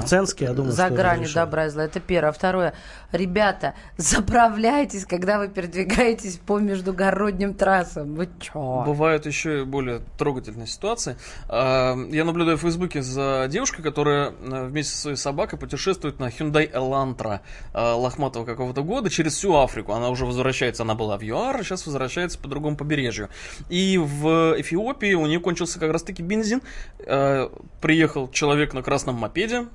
[0.44, 1.44] Я думаю, за гранью разрешено.
[1.44, 1.84] добра и зла.
[1.84, 2.30] Это первое.
[2.30, 2.74] А второе.
[3.12, 8.14] Ребята, заправляйтесь, когда вы передвигаетесь по междугородним трассам.
[8.14, 8.82] Вы чё?
[8.86, 11.16] Бывают еще и более трогательные ситуации.
[11.48, 16.28] А, Я наблюдаю в Фейсбуке за девушкой, которая э, вместе со своей собакой путешествует на
[16.28, 17.40] Hyundai Elantra
[17.72, 19.92] э, лохматого какого-то года через всю Африку.
[19.92, 23.30] Она уже возвращается, она была в ЮАР, а сейчас возвращается по другому побережью.
[23.70, 26.60] И в Эфиопии у нее кончился как раз-таки бензин.
[27.00, 27.48] Э,
[27.80, 29.66] Приехал человек на красном мопеде,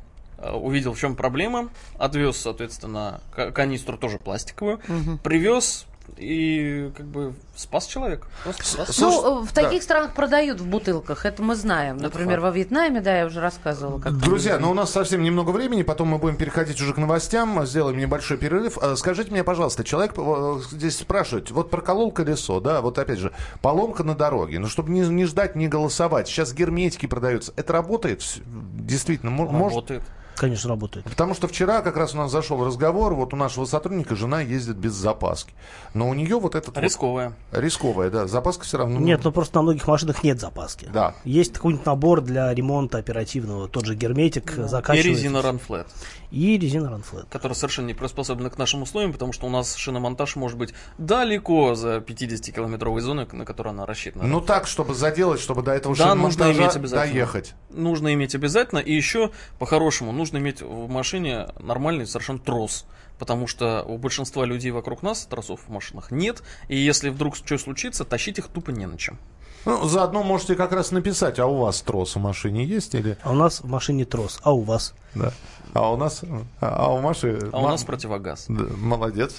[0.53, 4.79] увидел, в чем проблема, отвез, соответственно, ка- канистру тоже пластиковую,
[5.23, 5.85] привез
[6.17, 8.27] и как бы спас человека.
[8.43, 8.97] Просто спас.
[8.99, 9.63] Ну, в да.
[9.63, 11.97] таких странах продают в бутылках, это мы знаем.
[11.97, 13.99] Например, во Вьетнаме, да, я уже рассказывала.
[13.99, 14.65] Как Друзья, бензин.
[14.65, 18.37] ну у нас совсем немного времени, потом мы будем переходить уже к новостям, сделаем небольшой
[18.37, 18.77] перерыв.
[18.81, 23.31] Э, Скажите мне, пожалуйста, человек э, здесь спрашивает, вот проколол колесо, да, вот опять же,
[23.61, 28.23] поломка на дороге, ну чтобы не, не ждать, не голосовать, сейчас герметики продаются, это работает?
[28.45, 29.75] Действительно, мо- может?
[29.75, 30.03] Работает.
[30.35, 31.05] Конечно, работает.
[31.05, 34.77] Потому что вчера как раз у нас зашел разговор, вот у нашего сотрудника жена ездит
[34.77, 35.53] без запаски.
[35.93, 36.75] Но у нее вот этот...
[36.75, 37.33] вот- Рисковая.
[37.51, 38.27] рисковая, да.
[38.27, 38.99] Запаска все равно...
[38.99, 40.89] Нет, ну просто на многих машинах нет запаски.
[40.93, 41.15] Да.
[41.23, 45.09] Есть какой-нибудь набор для ремонта оперативного, тот же герметик И закачивается.
[45.09, 45.87] резина Runflat,
[46.31, 47.25] И резина ранфлет.
[47.29, 51.75] которая совершенно не приспособлена к нашим условиям, потому что у нас шиномонтаж может быть далеко
[51.75, 54.25] за 50-километровой зоной, на которую она рассчитана.
[54.25, 57.13] Ну так, чтобы заделать, чтобы до этого Да, нужно иметь обязательно.
[57.13, 57.53] доехать.
[57.69, 58.79] нужно иметь обязательно.
[58.79, 62.85] И еще, по-хорошему, нужно иметь в машине нормальный совершенно трос.
[63.23, 66.43] Потому что у большинства людей вокруг нас тросов в машинах нет.
[66.67, 69.17] И если вдруг что случится, тащить их тупо не на чем.
[69.63, 73.17] Ну, заодно можете как раз написать, а у вас трос в машине есть или...
[73.23, 74.93] А у нас в машине трос, а у вас?
[75.15, 75.31] Да.
[75.73, 76.21] А у нас...
[76.59, 77.49] А, а у Маши...
[77.53, 78.47] А у Ма- нас противогаз.
[78.49, 79.37] Да, молодец.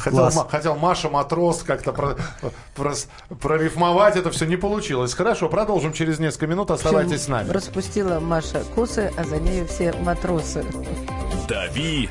[0.00, 2.16] Хотел, хотел Маша Матрос как-то про-
[2.76, 3.06] прос-
[3.40, 5.14] прорифмовать, это все не получилось.
[5.14, 6.72] Хорошо, продолжим через несколько минут.
[6.72, 7.48] Оставайтесь с нами.
[7.50, 10.64] Распустила Маша косы, а за нею все матросы.
[11.48, 12.10] «Дави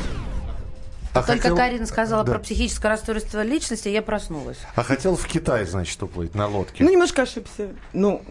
[1.13, 2.31] А Только хотел- Карина сказала Да.
[2.33, 4.57] про психическое расстройство личности, я проснулась.
[4.75, 6.83] А хотел в Китай, значит, уплыть на лодке.
[6.85, 7.67] Ну, немножко ошибся.
[7.91, 8.21] Ну,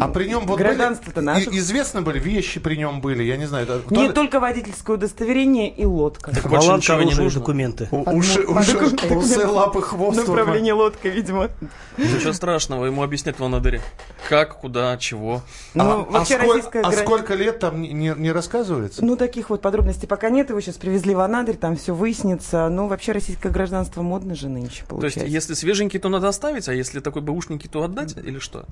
[0.00, 1.50] А при нем вот гражданство-то были, наше.
[1.50, 3.66] известны были вещи при нем были, я не знаю.
[3.66, 6.30] кто Не только водительское удостоверение и лодка.
[6.32, 7.40] Так больше Баланс ничего не нужно.
[7.40, 7.88] документы.
[7.90, 8.78] У- уши, уши,
[9.10, 10.18] усы, лапы, хвост.
[10.18, 11.48] Направление лодка, видимо.
[11.96, 13.80] Ничего страшного, ему объяснять в Анадыре.
[14.28, 15.42] Как, куда, чего.
[15.74, 19.04] А, Ну, а вообще сколь- а сколько лет там не, не- не рассказывается?
[19.04, 20.50] Ну, таких вот подробностей пока нет.
[20.50, 21.92] Его сейчас привезли в Анадырь, там все
[22.28, 22.68] выяснится.
[22.68, 25.26] Ну, вообще, российское гражданство модно же нынче, То есть, получается.
[25.26, 28.64] если свеженький, то надо оставить, а если такой бэушненький, то отдать или что?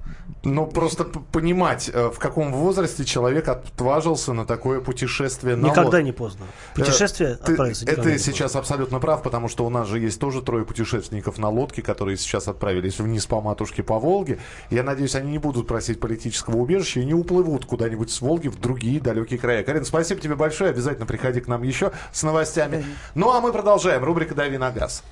[0.45, 6.03] Ну, просто понимать, э, в каком возрасте человек отважился на такое путешествие на Никогда лодке.
[6.03, 6.47] не поздно.
[6.75, 9.99] Путешествие Э, Ты, отправиться это никогда не сейчас абсолютно прав, потому что у нас же
[9.99, 14.39] есть тоже трое путешественников на лодке, которые сейчас отправились вниз по матушке по Волге.
[14.71, 18.61] Я надеюсь, они не будут просить политического убежища и не уплывут куда-нибудь с Волги в
[18.61, 19.63] другие далекие края.
[19.65, 20.71] Карин, спасибо тебе большое.
[20.71, 22.85] Обязательно приходи к нам еще с новостями.
[23.15, 24.05] Ну, а мы продолжаем.
[24.05, 25.03] Рубрика «Дави на газ».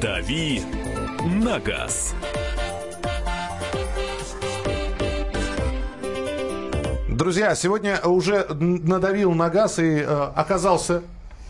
[0.00, 0.62] «Дави
[1.24, 2.14] на газ».
[7.08, 11.02] Друзья, сегодня уже надавил на газ и э, оказался,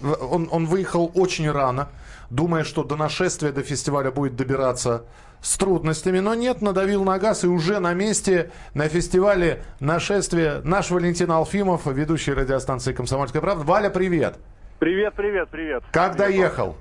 [0.03, 1.88] он, он выехал очень рано,
[2.31, 5.05] думая, что до нашествия, до фестиваля будет добираться
[5.41, 10.91] с трудностями, но нет, надавил на газ и уже на месте на фестивале нашествия наш
[10.91, 13.65] Валентин Алфимов, ведущий радиостанции «Комсомольская правда».
[13.65, 14.38] Валя, привет!
[14.79, 15.85] Привет, привет, привет.
[15.93, 16.77] Как доехал?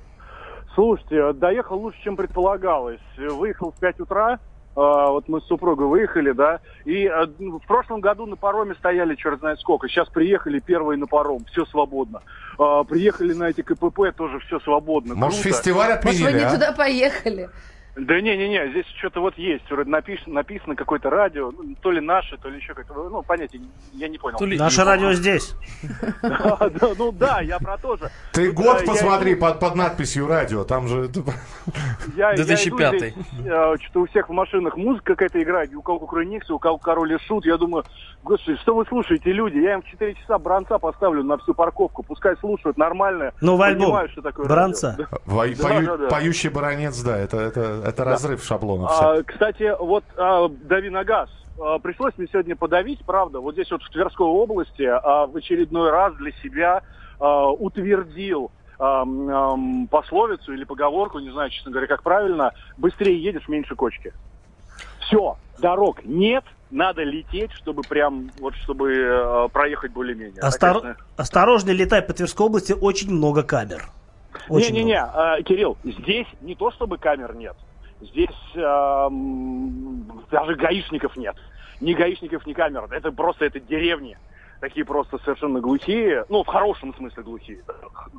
[0.73, 2.99] Слушайте, доехал лучше, чем предполагалось.
[3.17, 4.39] Выехал в 5 утра,
[4.75, 9.15] вот мы с супругой выехали, да, и а, ну, в прошлом году на пароме стояли
[9.15, 9.87] черт знает сколько.
[9.89, 12.21] Сейчас приехали первые на паром, все свободно.
[12.57, 15.15] А, Приехали на эти КПП, тоже все свободно.
[15.15, 15.55] Может, Круто.
[15.57, 16.53] фестиваль Может, вы отменили, не а?
[16.53, 17.49] туда поехали?
[17.95, 22.37] Да не-не-не, здесь что-то вот есть, вроде написано, написано какое-то радио, ну, то ли наше,
[22.37, 24.37] то ли еще как-то, ну, понятия, не- я не понял.
[24.37, 25.55] То ли Наше радио здесь.
[26.97, 28.09] Ну да, я про то же.
[28.31, 31.09] Ты Да, год посмотри под, надписью «Радио», там же...
[32.15, 32.79] Я, 2005.
[32.79, 33.13] Я иду здесь,
[33.45, 37.13] э, что-то у всех в машинах музыка какая-то играет, у кого Кукрыниксы, у кого Король
[37.13, 37.45] и Шут.
[37.45, 37.83] Я думаю,
[38.23, 39.57] господи, что вы слушаете, люди?
[39.57, 43.31] Я им в 4 часа бранца поставлю на всю парковку, пускай слушают нормально.
[43.41, 44.89] Новый альбом Понимаю, что такое Бранца.
[44.97, 45.05] радио.
[45.25, 46.07] Вой- Да, пою- да, да.
[46.09, 48.91] Поющий баронец, да, это, это, это разрыв шаблонов.
[48.91, 51.29] А, кстати, вот а, дави на газ.
[51.59, 55.89] А, пришлось мне сегодня подавить, правда, вот здесь вот в Тверской области а, в очередной
[55.91, 56.81] раз для себя
[57.19, 63.75] а, утвердил ам, пословицу или поговорку, не знаю, честно говоря, как правильно, быстрее едешь, меньше
[63.75, 64.11] кочки.
[65.01, 70.41] Все, дорог нет, надо лететь, чтобы прям, вот чтобы э, проехать более-менее.
[70.41, 73.89] А, Остор- конечно, Осторожно, летай по Тверской области, очень много камер.
[74.49, 77.55] Не-не-не, а, Кирилл, здесь не то чтобы камер нет.
[78.01, 81.35] Здесь ам, даже гаишников нет.
[81.81, 82.87] Ни гаишников, ни камер.
[82.91, 84.17] Это просто это деревни.
[84.61, 86.23] Такие просто совершенно глухие.
[86.29, 87.63] Ну, в хорошем смысле глухие.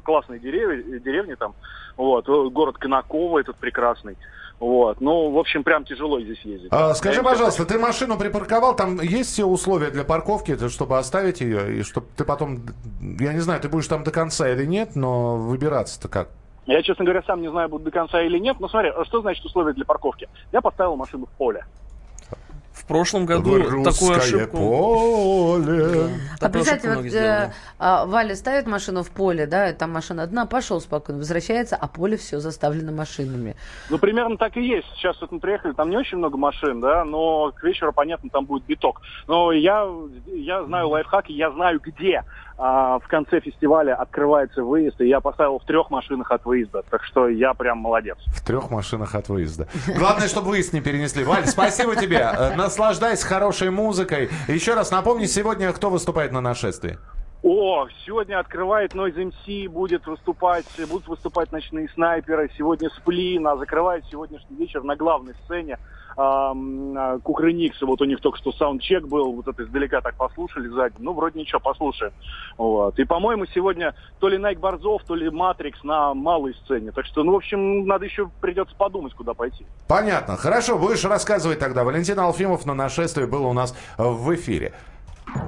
[0.05, 1.55] Классные деревья, деревни там.
[1.97, 2.27] Вот.
[2.27, 4.19] Город Конаково этот прекрасный.
[4.59, 5.01] Вот.
[5.01, 6.69] Ну, в общем, прям тяжело здесь ездить.
[6.73, 11.41] А, скажи, Я- пожалуйста, ты машину припарковал, там есть все условия для парковки, чтобы оставить
[11.41, 12.63] ее, и чтобы ты потом,
[13.21, 16.29] я не знаю, ты будешь там до конца или нет, но выбираться-то как?
[16.67, 18.59] Я, честно говоря, сам не знаю, буду до конца или нет.
[18.61, 20.29] Но смотри, а что значит условия для парковки?
[20.53, 21.65] Я поставил машину в поле.
[22.83, 24.57] В прошлом году В такую русское ошибку...
[24.57, 26.11] поле.
[26.35, 29.93] А Такую представьте, ошибку вот э, а, Валя ставит машину в поле, да, и там
[29.93, 33.55] машина одна, пошел спокойно, возвращается, а поле все заставлено машинами.
[33.89, 34.89] Ну, примерно так и есть.
[34.97, 38.47] Сейчас вот мы приехали, там не очень много машин, да, но к вечеру, понятно, там
[38.47, 39.01] будет биток.
[39.29, 39.89] Но я,
[40.27, 42.25] я знаю лайфхаки, я знаю, где
[42.65, 46.85] а, в конце фестиваля открывается выезд, и я поставил в трех машинах от выезда.
[46.89, 48.17] Так что я прям молодец.
[48.29, 49.67] В трех машинах от выезда.
[49.99, 51.25] Главное, чтобы выезд не перенесли.
[51.25, 52.19] Валь, спасибо тебе.
[52.19, 54.31] Э, Наслаждайся хорошей музыкой.
[54.47, 56.99] Еще раз напомни, сегодня кто выступает на нашествии?
[57.43, 62.49] О, сегодня открывает Noise MC, будет выступать, будут выступать ночные снайперы.
[62.57, 65.79] Сегодня Сплин, а закрывает сегодняшний вечер на главной сцене
[66.17, 67.85] ам, а, Кукрыниксы.
[67.85, 70.95] Вот у них только что саундчек был, вот это издалека так послушали сзади.
[70.99, 72.13] Ну, вроде ничего, послушаем.
[72.57, 72.97] Вот.
[73.01, 76.93] И, по-моему, сегодня то ли Найк Борзов, то ли Матрикс на малой сцене.
[76.93, 79.67] Так что, ну, в общем, надо еще придется подумать, куда пойти.
[79.89, 80.37] Понятно.
[80.37, 81.83] Хорошо, будешь рассказывать тогда.
[81.83, 84.75] Валентин Алфимов на нашествии был у нас в эфире.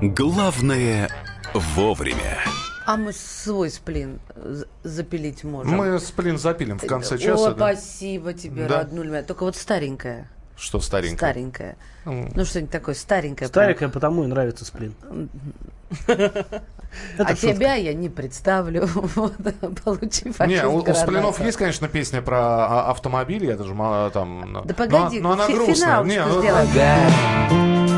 [0.01, 1.09] Главное
[1.55, 2.39] вовремя.
[2.87, 5.73] А мы свой сплин з- запилить можем.
[5.75, 7.55] Мы сплин запилим в конце О, часа.
[7.55, 7.57] да.
[7.75, 8.81] спасибо тебе, Да.
[8.81, 9.23] роднуль моя.
[9.23, 10.29] Только вот старенькая.
[10.57, 11.17] Что старенькое?
[11.17, 11.77] Старенькая.
[12.05, 12.31] М.
[12.35, 13.49] Ну, что-нибудь такое старенькое.
[13.49, 14.95] Старенькая, потому и нравится сплин.
[16.07, 17.35] а шутка.
[17.37, 18.87] тебя я не представлю.
[19.15, 19.35] Вот,
[19.85, 20.95] Получи Не, у.
[20.95, 24.53] Сплинов есть, конечно, песня про а, автомобиль, я даже ма- там...
[24.53, 26.05] ну, Да погоди, но, но она грустная.
[26.05, 27.94] Не, ну.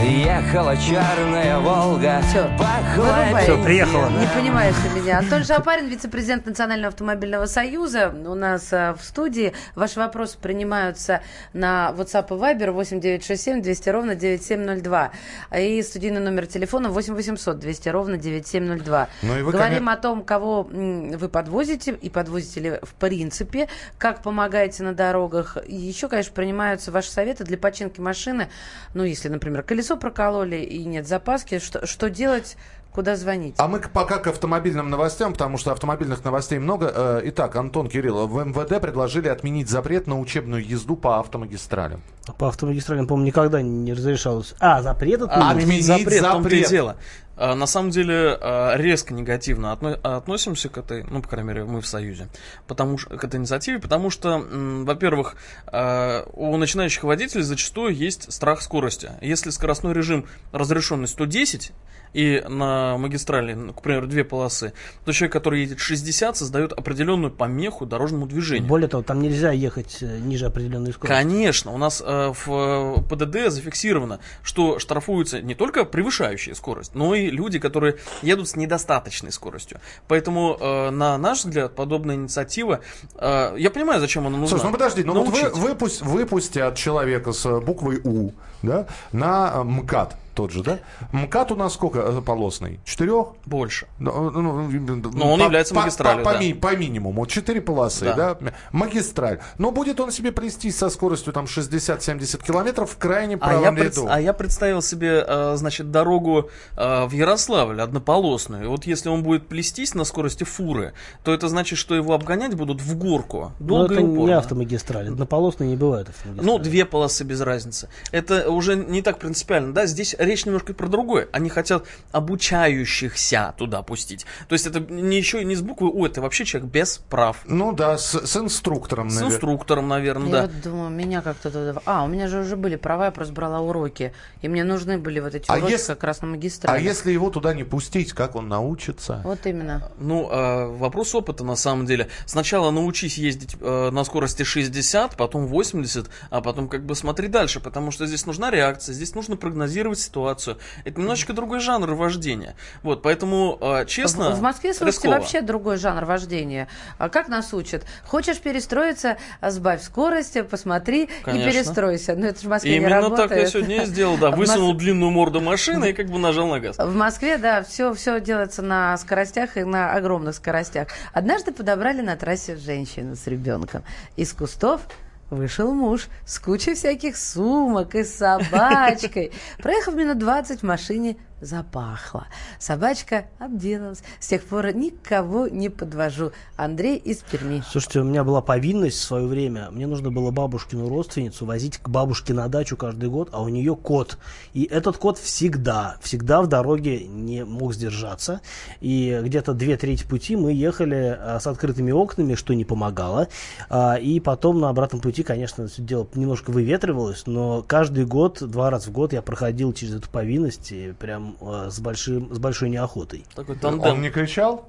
[0.00, 2.48] Ехала черная Волга Все,
[2.96, 3.42] вырубай.
[3.42, 5.18] Всё, приехала, Не понимаешь ты меня.
[5.18, 9.52] Антон Шапарин, вице-президент Национального автомобильного союза, у нас а, в студии.
[9.74, 11.20] Ваши вопросы принимаются
[11.52, 15.10] на WhatsApp и Viber 8967 200 ровно 9702.
[15.58, 19.08] И студийный номер телефона 8 800 200 ровно 9702.
[19.22, 23.68] Ну и вы, Говорим коне- о том, кого вы подвозите и подвозите ли в принципе,
[23.98, 25.56] как помогаете на дорогах.
[25.66, 28.48] И еще, конечно, принимаются ваши советы для починки машины.
[28.94, 32.56] Ну, если, например, колесо прокололи и нет запаски, что, что делать,
[32.92, 33.54] куда звонить?
[33.58, 36.92] А мы пока к автомобильным новостям, потому что автомобильных новостей много.
[36.94, 42.00] Э, Итак, Антон Кириллов, в МВД предложили отменить запрет на учебную езду по автомагистралям.
[42.38, 44.54] По автомагистралям, по-моему, никогда не разрешалось.
[44.60, 45.62] А, запрет А, отменить?
[45.62, 46.70] Отменить запрет, в том-то и запрет.
[46.70, 46.96] дело.
[47.38, 51.64] А, На самом деле а, резко негативно отно- относимся к этой, ну, по крайней мере,
[51.64, 52.28] мы в Союзе,
[52.66, 58.60] потому что, к этой инициативе, потому что, во-первых, а, у начинающих водителей зачастую есть страх
[58.60, 59.10] скорости.
[59.20, 61.72] Если скоростной режим разрешенный 110,
[62.12, 64.72] и на магистрали, ну, к примеру, две полосы,
[65.04, 68.68] то человек, который едет 60, создает определенную помеху дорожному движению.
[68.68, 71.14] Более того, там нельзя ехать э, ниже определенной скорости.
[71.16, 77.14] Конечно, у нас э, в э, ПДД зафиксировано, что штрафуются не только превышающие скорость, но
[77.14, 79.80] и люди, которые едут с недостаточной скоростью.
[80.06, 82.80] Поэтому, э, на наш взгляд, подобная инициатива,
[83.16, 84.58] э, я понимаю, зачем она нужна.
[84.58, 89.64] Слушай, ну подожди, ну вот вы, выпусть, выпустят человека с буквой У, да, на э,
[89.64, 90.78] МКАД тот же, да?
[91.10, 92.78] МКАД у нас сколько э, полосный?
[92.84, 93.26] Четырех?
[93.44, 93.88] Больше.
[93.98, 96.38] Ну, ну, Но он является магистралью, По, да.
[96.38, 97.26] ми- по минимуму.
[97.26, 98.34] Четыре полосы, да.
[98.34, 98.52] Да.
[98.70, 99.40] Магистраль.
[99.58, 103.74] Но будет он себе плестись со скоростью там 60-70 километров в крайнем А я, правом
[103.74, 104.06] пред- ряду.
[104.08, 108.64] а я представил себе, э, значит, дорогу э, в Ярославль, однополосную.
[108.64, 110.92] И вот если он будет плестись на скорости фуры,
[111.24, 113.52] то это значит, что его обгонять будут в горку.
[113.58, 114.38] Но Долго это и не упорно.
[114.38, 115.08] автомагистраль.
[115.08, 116.46] Однополосные не бывают автомагистрали.
[116.46, 117.88] Ну, две полосы без разницы.
[118.12, 119.86] Это уже не так принципиально, да?
[119.86, 121.28] Здесь речь немножко про другое.
[121.32, 124.26] Они хотят обучающихся туда пустить.
[124.48, 127.38] То есть это не еще не с буквы У, это вообще человек без прав.
[127.46, 129.34] Ну да, с, с инструктором, С наверное.
[129.34, 130.42] инструктором, наверное, Я да.
[130.42, 131.80] вот думаю, меня как-то туда...
[131.84, 134.12] А, у меня же уже были права, я просто брала уроки.
[134.42, 136.82] И мне нужны были вот эти А уроки если- как раз на А магистрали.
[136.82, 139.20] если его туда не пустить, как он научится?
[139.24, 139.90] Вот именно.
[139.98, 142.08] Ну, э, вопрос опыта на самом деле.
[142.26, 147.60] Сначала научись ездить э, на скорости 60, потом 80, а потом как бы смотри дальше,
[147.60, 150.17] потому что здесь нужна реакция, здесь нужно прогнозировать ситуацию.
[150.26, 152.54] Это немножечко другой жанр вождения.
[152.82, 155.12] Вот, поэтому, э, честно, В, в Москве, слушайте, рисково.
[155.20, 156.68] вообще другой жанр вождения.
[156.98, 157.84] А как нас учат?
[158.06, 161.48] Хочешь перестроиться, а сбавь скорости, посмотри Конечно.
[161.48, 162.14] и перестройся.
[162.16, 163.28] Ну, это же в Москве не Именно работает.
[163.28, 164.30] так я сегодня и сделал, да.
[164.32, 166.76] В Мос- Высунул длинную морду машины и как бы нажал на газ.
[166.78, 170.88] В Москве, да, все, все делается на скоростях и на огромных скоростях.
[171.12, 173.82] Однажды подобрали на трассе женщину с ребенком.
[174.16, 174.82] Из кустов
[175.30, 179.32] вышел муж с кучей всяких сумок и собачкой.
[179.58, 182.26] Проехав минут 20 в машине, запахло.
[182.58, 184.02] Собачка обделалась.
[184.20, 186.32] С тех пор никого не подвожу.
[186.56, 187.62] Андрей из Перми.
[187.70, 189.70] Слушайте, у меня была повинность в свое время.
[189.70, 193.76] Мне нужно было бабушкину родственницу возить к бабушке на дачу каждый год, а у нее
[193.76, 194.18] кот.
[194.52, 198.40] И этот кот всегда, всегда в дороге не мог сдержаться.
[198.80, 203.28] И где-то две трети пути мы ехали а, с открытыми окнами, что не помогало.
[203.68, 208.70] А, и потом на обратном пути, конечно, все дело немножко выветривалось, но каждый год, два
[208.70, 212.70] раза в год я проходил через эту повинность и прям э, с, большим, с большой
[212.70, 213.24] неохотой.
[213.34, 214.68] Такой Он не кричал?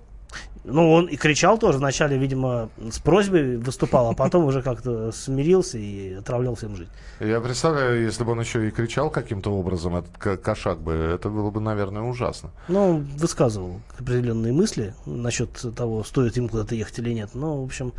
[0.64, 1.78] Ну, он и кричал тоже.
[1.78, 6.90] Вначале, видимо, с просьбой выступал, а потом уже как-то смирился и отравлял всем жить.
[7.20, 11.30] Я представляю, если бы он еще и кричал каким-то образом, этот ко- кошак бы, это
[11.30, 12.52] было бы, наверное, ужасно.
[12.68, 17.32] Ну, высказывал определенные мысли насчет того, стоит им куда-то ехать или нет.
[17.34, 17.94] Но, в общем,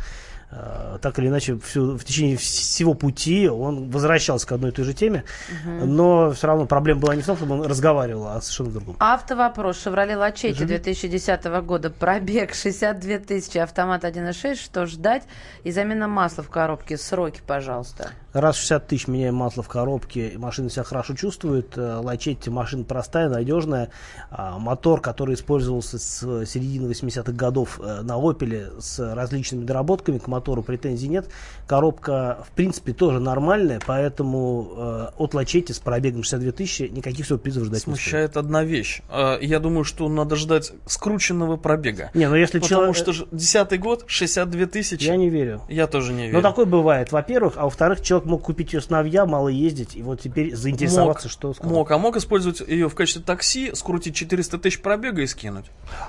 [1.01, 4.93] так или иначе, всю- в течение всего пути он возвращался к одной и той же
[4.93, 5.23] теме,
[5.65, 8.95] но все равно проблема была не в том, чтобы он разговаривал, а совершенно другом.
[8.99, 9.81] Автовопрос.
[9.81, 11.89] «Шевроле Лачетти» 2010 года.
[11.89, 13.57] Пробег 62 тысячи.
[13.59, 14.55] Автомат 1.6.
[14.55, 15.23] Что ждать?
[15.63, 16.97] И замена масла в коробке.
[16.97, 18.11] Сроки, пожалуйста.
[18.33, 21.77] Раз в 60 тысяч меняем масло в коробке, машина себя хорошо чувствует.
[21.77, 23.89] Э, Лачетти машина простая, надежная.
[24.29, 30.27] А, Мотор, который использовался с середины 80-х годов э, на Opel с различными доработками, к
[30.27, 31.29] мотору претензий нет.
[31.67, 37.65] Коробка, в принципе, тоже нормальная, поэтому э, от Лачетти с пробегом 62 тысячи никаких сюрпризов
[37.65, 37.97] ждать не стоит.
[37.97, 39.01] Смущает одна вещь.
[39.09, 42.11] А, Я думаю, что надо ждать скрученного пробега.
[42.13, 45.03] Не, ну если Потому человек- что ж- десятый год, 62 тысячи.
[45.03, 45.63] Я не верю.
[45.67, 46.35] Я тоже не верю.
[46.35, 50.03] Но такое бывает, во-первых, а во-вторых, человек мог купить ее с новья, мало ездить, и
[50.03, 54.15] вот теперь заинтересоваться, мог, что с мог, а мог использовать ее в качестве такси, скрутить
[54.15, 55.65] 400 тысяч пробега и скинуть.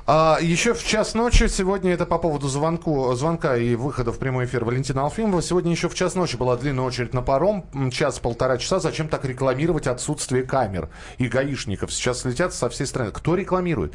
[0.07, 4.47] А, еще в час ночи, сегодня это по поводу звонку, звонка и выхода в прямой
[4.47, 5.43] эфир Валентина Алфимова.
[5.43, 8.81] Сегодня еще в час ночи была длинная очередь на паром, час-полтора часа.
[8.81, 11.93] Зачем так рекламировать отсутствие камер и гаишников?
[11.93, 13.11] Сейчас слетят со всей страны.
[13.13, 13.95] Кто рекламирует?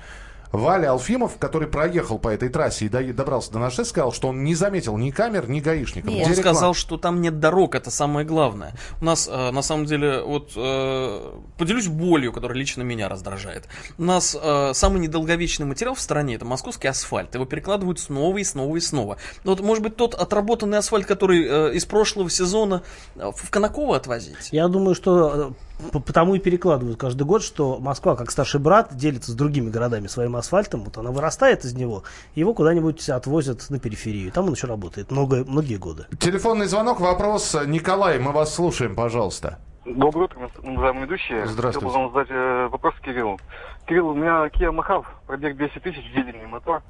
[0.58, 4.44] Валя Алфимов, который проехал по этой трассе и до- добрался до нашей, сказал, что он
[4.44, 6.10] не заметил ни камер, ни гаишников.
[6.10, 6.42] Он Где реклама?
[6.42, 8.74] сказал, что там нет дорог, это самое главное.
[9.02, 13.68] У нас, э, на самом деле, вот э, поделюсь болью, которая лично меня раздражает.
[13.98, 17.34] У нас э, самый недолговечный материал в стране это московский асфальт.
[17.36, 19.18] Его перекладывают снова и снова и снова.
[19.44, 22.84] Но вот, может быть, тот отработанный асфальт, который э, из прошлого сезона
[23.16, 24.50] э, в Конаково отвозить?
[24.52, 25.52] Я думаю, что э,
[25.92, 30.36] потому и перекладывают каждый год, что Москва, как старший брат, делится с другими городами своим
[30.36, 30.84] асфальтом.
[30.84, 32.04] Вот она вырастает из него,
[32.36, 34.32] его куда-нибудь отвозят на периферию.
[34.32, 36.06] Там он еще работает много, многие годы.
[36.20, 37.56] Телефонный звонок, вопрос.
[37.66, 39.60] Николай, мы вас слушаем, пожалуйста.
[39.86, 41.46] Доброе утро, уважаемые ведущие.
[41.48, 41.88] Здравствуйте.
[41.88, 43.40] Хотел бы вам задать э, вопрос Кириллу.
[43.86, 46.82] Кирилл, у меня Kia Mahav, пробег 200 тысяч, дизельный мотор.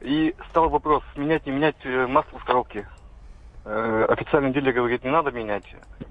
[0.00, 2.86] И стал вопрос, менять, не менять э, масло в коробке.
[3.68, 5.64] Э, официальный дилер говорит, не надо менять.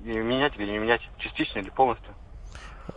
[0.04, 2.14] И менять или не менять, частично или полностью.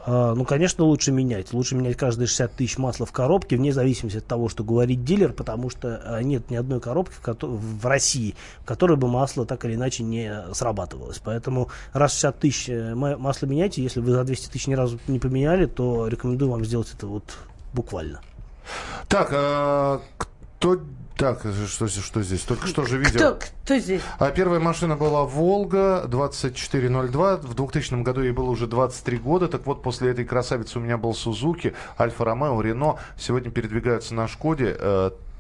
[0.05, 1.53] А, ну, конечно, лучше менять.
[1.53, 5.33] Лучше менять каждые 60 тысяч масла в коробке, вне зависимости от того, что говорит дилер,
[5.33, 9.77] потому что а, нет ни одной коробки в, России, в которой бы масло так или
[9.77, 11.21] иначе не срабатывалось.
[11.21, 13.81] Поэтому раз в 60 тысяч э, ма- масло меняйте.
[13.81, 17.39] Если вы за 200 тысяч ни разу не поменяли, то рекомендую вам сделать это вот
[17.73, 18.21] буквально.
[19.07, 20.81] Так, э, кто...
[21.19, 22.43] Так, что, что здесь?
[22.43, 23.35] Только что же видел.
[23.35, 24.01] Кто, кто здесь?
[24.21, 27.39] А первая машина была «Волга» 2402.
[27.39, 29.49] В 2000 году ей было уже 23 года.
[29.49, 32.99] Так вот, после этой красавицы у меня был «Сузуки», «Альфа-Ромео», «Рено».
[33.19, 34.77] Сегодня передвигаются на «Шкоде».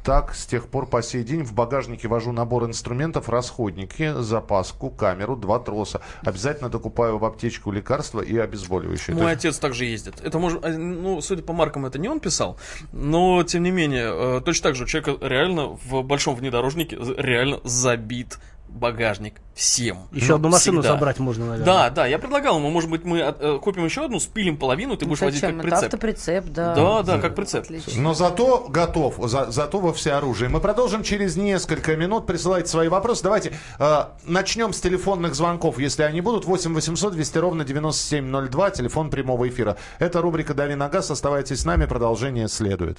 [0.02, 4.90] Э, Так, с тех пор по сей день в багажнике вожу набор инструментов, расходники, запаску,
[4.90, 6.00] камеру, два троса.
[6.22, 9.14] Обязательно докупаю в аптечку лекарства и обезболивающие.
[9.14, 10.14] Мой есть- отец также ездит.
[10.22, 12.56] Это может, э, ну, судя по маркам, это не он писал,
[12.92, 17.14] но тем не менее, э, точно так же у человека реально в большом внедорожнике з-
[17.18, 19.98] реально забит багажник всем.
[20.12, 20.94] Еще одну машину Всегда.
[20.94, 21.66] собрать можно, наверное.
[21.66, 24.96] Да, да, я предлагал ему, может быть, мы от- э, купим еще одну, спилим половину,
[24.96, 25.56] ты Ну, будешь водить зачем?
[25.56, 25.84] как Это прицеп.
[25.94, 26.74] автоприцеп, да.
[26.74, 27.64] Да, да, как прицеп.
[27.64, 28.00] Отлично.
[28.00, 30.46] Но зато готов, за- зато во всеоружии.
[30.46, 32.26] Мы продолжим через несколько минут.
[32.26, 33.22] Присылайте свои вопросы.
[33.24, 36.44] Давайте э, начнем с телефонных звонков, если они будут.
[36.44, 39.76] 8 800 200 ровно 9702, телефон прямого эфира.
[39.98, 41.10] Это рубрика «Дави на газ».
[41.10, 42.98] Оставайтесь с нами, продолжение следует.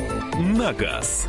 [0.39, 1.27] на газ».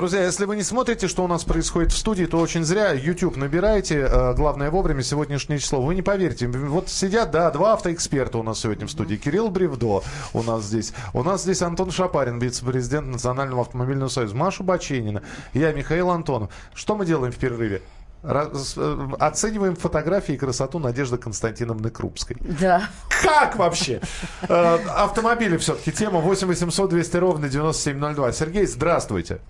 [0.00, 2.92] Друзья, если вы не смотрите, что у нас происходит в студии, то очень зря.
[2.92, 5.82] YouTube набираете, э, главное вовремя, сегодняшнее число.
[5.82, 6.46] Вы не поверите.
[6.46, 9.16] Вот сидят, да, два автоэксперта у нас сегодня в студии.
[9.16, 10.94] Кирилл Бревдо у нас здесь.
[11.12, 14.34] У нас здесь Антон Шапарин, вице-президент Национального автомобильного союза.
[14.34, 15.22] Маша Баченина.
[15.52, 16.50] Я Михаил Антонов.
[16.72, 17.82] Что мы делаем в перерыве?
[18.22, 22.36] Раз- э, оцениваем фотографии и красоту Надежды Константиновны Крупской.
[22.40, 22.82] Да.
[23.22, 24.00] Как вообще?
[24.48, 28.32] Э, Автомобили все-таки тема 8 800 200 ровно 9702.
[28.32, 29.40] Сергей, здравствуйте.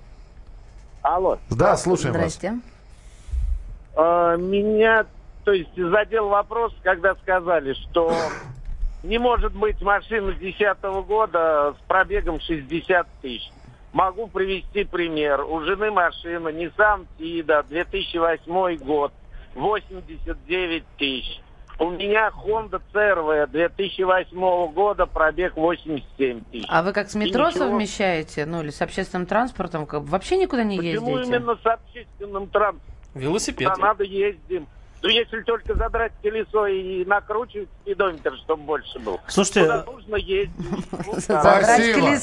[1.03, 1.39] Алло.
[1.51, 2.35] Да, слушаем вас.
[2.35, 2.61] Здрасте.
[3.97, 5.05] Э, меня,
[5.45, 8.15] то есть, задел вопрос, когда сказали, что
[9.03, 13.51] не может быть машина 2010 года с пробегом 60 тысяч.
[13.93, 15.43] Могу привести пример.
[15.43, 19.13] У жены машина Nissan Tiida, 2008 год,
[19.55, 21.41] 89 тысяч.
[21.79, 26.67] У меня Honda CRV 2008 года, пробег 87 тысяч.
[26.69, 27.65] А вы как с метро И ничего.
[27.65, 28.45] совмещаете?
[28.47, 29.87] Ну, или с общественным транспортом?
[29.91, 31.37] Вообще никуда не Почему ездите?
[31.37, 32.95] именно с общественным транспортом?
[33.15, 33.71] Велосипед.
[33.71, 34.69] Куда надо ездим.
[35.03, 39.19] Ну, если только задрать колесо и накручивать спидометр, чтобы больше был.
[39.29, 40.51] Слушайте, Куда нужно ездить.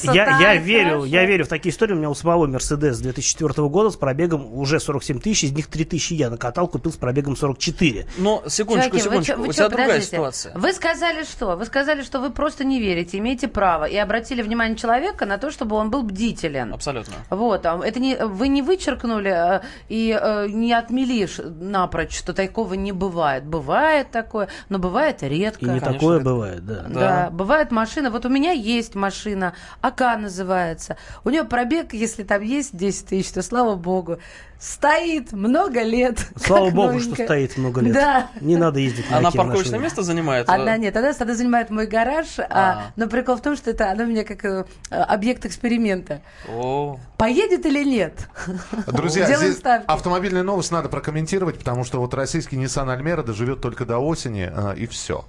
[0.13, 1.93] Я, я верю, я верю в такие истории.
[1.93, 5.85] У меня у самого Мерседес 2004 года с пробегом уже 47 тысяч, из них 3
[5.85, 8.07] тысячи я накатал, купил с пробегом 44.
[8.17, 10.15] Но, секундочку, Чуваки, вы секундочку, чё- вы у чё, тебя другая подождите.
[10.15, 10.53] ситуация.
[10.55, 11.55] Вы сказали что?
[11.55, 15.51] Вы сказали, что вы просто не верите, имеете право, и обратили внимание человека на то,
[15.51, 16.73] чтобы он был бдителен.
[16.73, 17.13] Абсолютно.
[17.29, 21.27] Вот, а это не, вы не вычеркнули э, и э, не отмели
[21.59, 23.45] напрочь, что такого не бывает.
[23.45, 25.65] Бывает такое, но бывает редко.
[25.65, 26.85] И не такое бывает, да.
[26.87, 27.29] Да.
[27.31, 28.11] бывает машина.
[28.11, 30.97] Вот у меня есть машина, АК называется.
[31.23, 34.17] У нее пробег, если там есть 10 тысяч, то слава богу.
[34.59, 36.19] Стоит много лет.
[36.35, 37.25] Слава богу, что новенькая.
[37.27, 37.93] стоит много лет.
[37.93, 38.29] Да.
[38.41, 40.49] Не надо ездить на Она парковочное место занимает?
[40.49, 42.83] Она нет, она, она занимает мой гараж, а, А.
[42.95, 46.21] но прикол в том, что это она у меня как э, объект эксперимента.
[46.49, 46.99] О.
[47.17, 48.13] Поедет или нет?
[48.87, 49.85] Друзья, Делаем здесь ставки.
[49.87, 54.73] автомобильная новость надо прокомментировать, потому что вот российский Nissan Альмера доживет только до осени, а,
[54.73, 55.25] и все.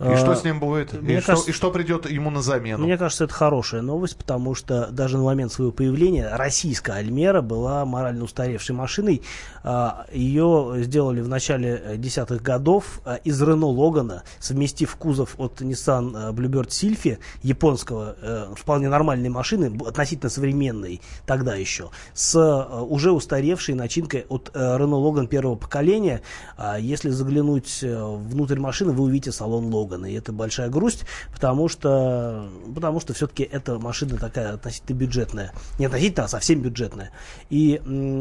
[0.00, 0.94] И А, что с ним будет?
[0.94, 2.84] И мне что, кажется- и что придет ему на замену?
[2.84, 7.84] Мне кажется, это хорошая новость, потому что даже на момент своего появления российская Альмера была
[7.84, 9.22] морально устаревшей машиной.
[9.64, 16.32] А, Ее сделали в начале десятых годов а, из Рено Логана, совместив кузов от Nissan
[16.32, 23.74] Bluebird Sylphy, японского, э, вполне нормальной машины, относительно современной тогда еще, с э, уже устаревшей
[23.74, 26.22] начинкой от э, Renault Logan первого поколения.
[26.56, 30.06] А Если заглянуть внутрь машины, вы увидите салон Логана.
[30.06, 35.52] И это большая грусть, потому что, потому что все-таки эта машина такая относительно бюджетная.
[35.78, 37.10] Не относительно, а совсем бюджетная.
[37.50, 37.80] И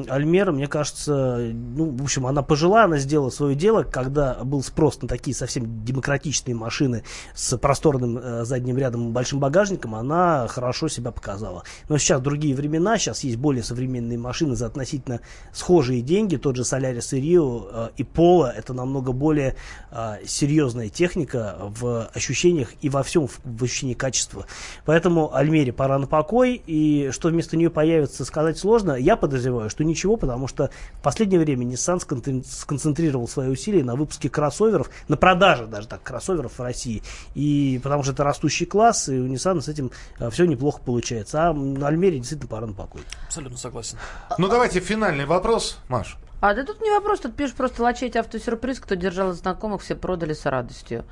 [0.09, 5.01] Альмера, мне кажется, ну, в общем, она пожила, она сделала свое дело, когда был спрос
[5.01, 7.03] на такие совсем демократичные машины
[7.35, 11.63] с просторным э, задним рядом и большим багажником, она хорошо себя показала.
[11.89, 16.63] Но сейчас другие времена, сейчас есть более современные машины за относительно схожие деньги, тот же
[16.63, 19.55] Solaris и Rio э, и Polo, это намного более
[19.91, 24.45] э, серьезная техника в ощущениях и во всем в, в ощущении качества.
[24.85, 28.93] Поэтому Альмере пора на покой, и что вместо нее появится, сказать сложно.
[28.93, 33.95] Я подозреваю, что ничего, потому что в последнее время Nissan сконцентри- сконцентрировал свои усилия на
[33.95, 37.01] выпуске кроссоверов, на продаже даже так кроссоверов в России.
[37.35, 39.91] И потому что это растущий класс, и у Nissan с этим
[40.31, 41.49] все неплохо получается.
[41.49, 43.01] А на Альмере действительно пора на покой.
[43.25, 43.97] Абсолютно согласен.
[44.37, 46.17] Ну давайте финальный вопрос, Маш.
[46.39, 49.95] А да тут не вопрос, тут пишешь просто лачить автосюрприз, кто держал из знакомых, все
[49.95, 51.03] продали с радостью.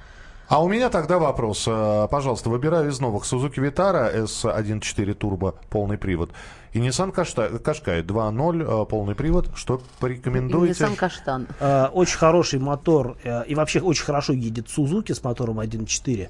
[0.47, 1.65] А у меня тогда вопрос.
[1.67, 6.31] Э, Пожалуйста, выбираю из новых Suzuki Vitara S1.4 Turbo, полный привод.
[6.73, 9.49] И Nissan Qashqai Qashqai 2.0, э, полный привод.
[9.55, 10.83] Что порекомендуете?
[10.83, 11.47] Nissan Каштан.
[11.59, 13.17] Э, Очень хороший мотор
[13.47, 16.29] и вообще очень хорошо едет Сузуки с мотором 1.4.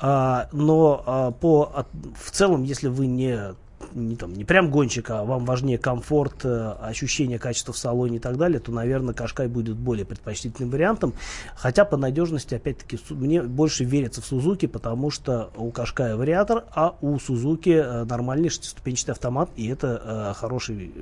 [0.00, 1.86] А, Но по,
[2.20, 3.54] в целом, если вы не
[3.94, 8.20] не, там, не прям гонщик, а вам важнее комфорт, э, ощущение качества в салоне и
[8.20, 11.14] так далее, то, наверное, Кашкай будет более предпочтительным вариантом.
[11.56, 16.96] Хотя по надежности, опять-таки, мне больше верится в Сузуки, потому что у Кашкая вариатор, а
[17.00, 20.92] у Сузуки э, нормальный шестиступенчатый автомат, и это э, хороший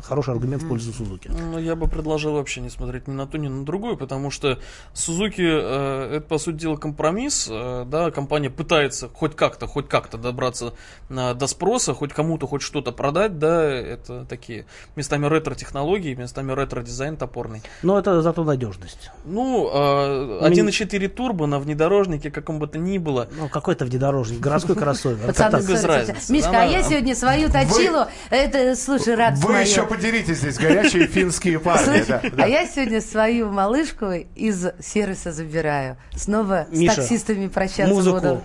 [0.00, 1.28] хороший аргумент в пользу Сузуки.
[1.28, 4.58] Ну, я бы предложил вообще не смотреть ни на ту, ни на другую, потому что
[4.92, 7.48] Сузуки э, это, по сути дела, компромисс.
[7.50, 10.74] Э, да, компания пытается хоть как-то, хоть как-то добраться
[11.10, 14.66] э, до спроса, хоть кому-то хоть что-то продать, да, это такие
[14.96, 17.62] местами ретро-технологии, местами ретро-дизайн топорный.
[17.82, 19.10] Но это зато надежность.
[19.24, 23.28] Ну, э, 1.4 турбо на внедорожнике, каком бы то ни было.
[23.36, 25.26] Ну, какой-то внедорожник, городской кроссовер.
[25.26, 26.32] Пацаны, без разницы.
[26.32, 29.81] Мишка, а я сегодня свою точилу, это, слушай, радость Вы моя.
[29.82, 32.02] Еще поделитесь здесь, горячие финские парни.
[32.02, 32.44] Слушай, да, да.
[32.44, 35.96] а я сегодня свою малышку из сервиса забираю.
[36.14, 38.16] Снова Миша, с таксистами прощаться музыку.
[38.16, 38.42] буду.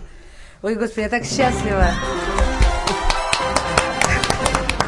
[0.63, 1.93] Ой, господи, я так счастлива.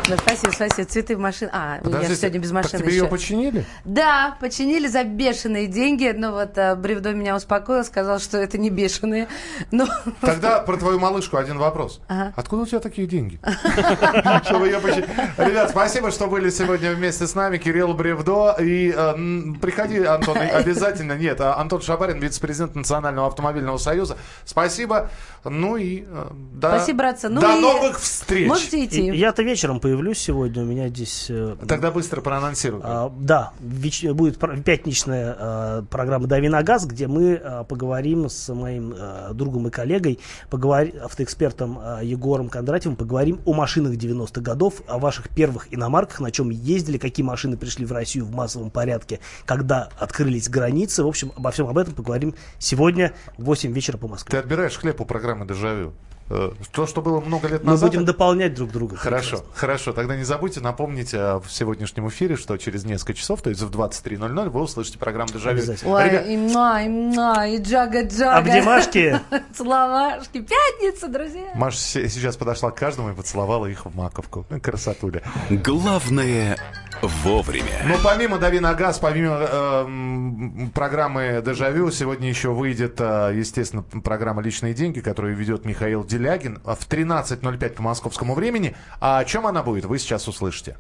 [0.10, 0.88] Ну, спасибо, спасибо.
[0.88, 1.52] Цветы в машине.
[1.54, 3.04] А, я же Подождите, сегодня без так машины тебе еще.
[3.04, 3.66] ее починили?
[3.86, 6.12] Да, починили за бешеные деньги.
[6.18, 9.28] Но вот а, Бревдо меня успокоил, сказал, что это не бешеные.
[9.72, 9.86] Ну,
[10.22, 12.02] Тогда про твою малышку один вопрос.
[12.08, 12.34] Ага.
[12.36, 13.40] Откуда у тебя такие деньги?
[14.46, 15.06] Чтобы ее почи-
[15.38, 17.58] Ребят, спасибо, что были сегодня вместе с нами.
[17.58, 18.56] Кирилл Бревдо.
[18.60, 19.14] И э,
[19.62, 21.14] приходи, Антон, обязательно.
[21.14, 24.18] Нет, а, Антон Шабарин, вице-президент Национального автомобильного союза.
[24.44, 25.12] Спасибо.
[25.44, 27.30] Ну и э, до, спасибо, братцы.
[27.30, 28.48] Ну до и новых встреч.
[28.48, 29.02] Можете идти.
[29.16, 31.26] Я-то вечером появлюсь сегодня, у меня здесь...
[31.30, 32.82] э, Тогда быстро проанонсирую.
[32.86, 38.54] А, да, веч- будет пятничная э, программа «Дави на газ», где мы э, поговорим с
[38.54, 38.96] моим
[39.34, 40.20] другом и коллегой,
[40.50, 46.50] поговори- автоэкспертом Егором Кондратьевым, поговорим о машинах 90-х годов, о ваших первых иномарках, на чем
[46.50, 51.04] ездили, какие машины пришли в Россию в массовом порядке, когда открылись границы.
[51.04, 54.32] В общем, обо всем об этом поговорим сегодня в 8 вечера по Москве.
[54.32, 55.92] Ты отбираешь хлеб у программы «Дежавю».
[56.30, 57.90] Э, То, что было много лет Мы назад...
[57.90, 58.96] будем дополнять друг друга.
[58.96, 59.54] Хорошо, Прекрасно.
[59.60, 59.94] хорошо.
[59.94, 63.70] Тогда не забудьте напомнить э, в сегодняшнем эфире, что через несколько часов, то есть в
[63.72, 65.58] 23.00, вы услышите программу «Дежавю».
[65.58, 65.92] Обязательно.
[65.96, 68.38] Ой, Ребят, и муа, и джага-джага.
[68.38, 69.20] Обнимашки.
[69.56, 70.42] Целовашки.
[70.42, 71.50] Пятница, друзья.
[71.56, 74.46] Маша се- сейчас подошла к каждому и поцеловала их в маковку.
[74.62, 75.24] Красотуля.
[75.50, 76.58] Главное
[77.02, 77.82] вовремя.
[77.86, 84.42] Ну, помимо «Дави на газ», помимо э, программы «Дежавю», сегодня еще выйдет, э, естественно, программа
[84.42, 88.76] «Личные деньги», которую ведет Михаил Делягин а в 13.05 по московскому времени.
[89.02, 90.76] А о чем она будет, вы сейчас услышите.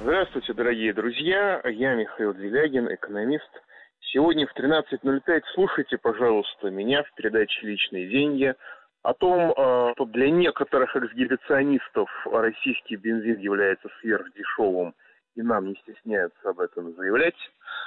[0.00, 1.60] Здравствуйте, дорогие друзья.
[1.64, 3.50] Я Михаил Делягин, экономист.
[4.12, 8.54] Сегодня в 13.05 слушайте, пожалуйста, меня в передаче «Личные деньги»
[9.02, 14.94] о том, э, что для некоторых эксгибиционистов российский бензин является сверхдешевым,
[15.36, 17.36] и нам не стесняются об этом заявлять.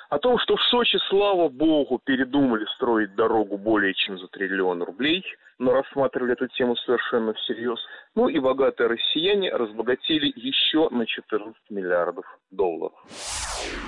[0.10, 5.24] О том, что в Сочи, слава богу, передумали строить дорогу более чем за триллион рублей,
[5.60, 7.80] но рассматривали эту тему совершенно всерьез.
[8.16, 12.94] Ну и богатые россияне разбогатели еще на 14 миллиардов долларов.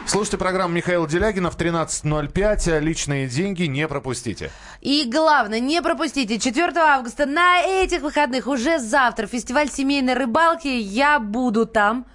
[0.07, 2.79] Слушайте программу Михаила Делягина в 13.05.
[2.79, 4.51] «Личные деньги» не пропустите.
[4.79, 11.19] И главное, не пропустите, 4 августа на этих выходных, уже завтра, фестиваль семейной рыбалки, я
[11.19, 12.05] буду там,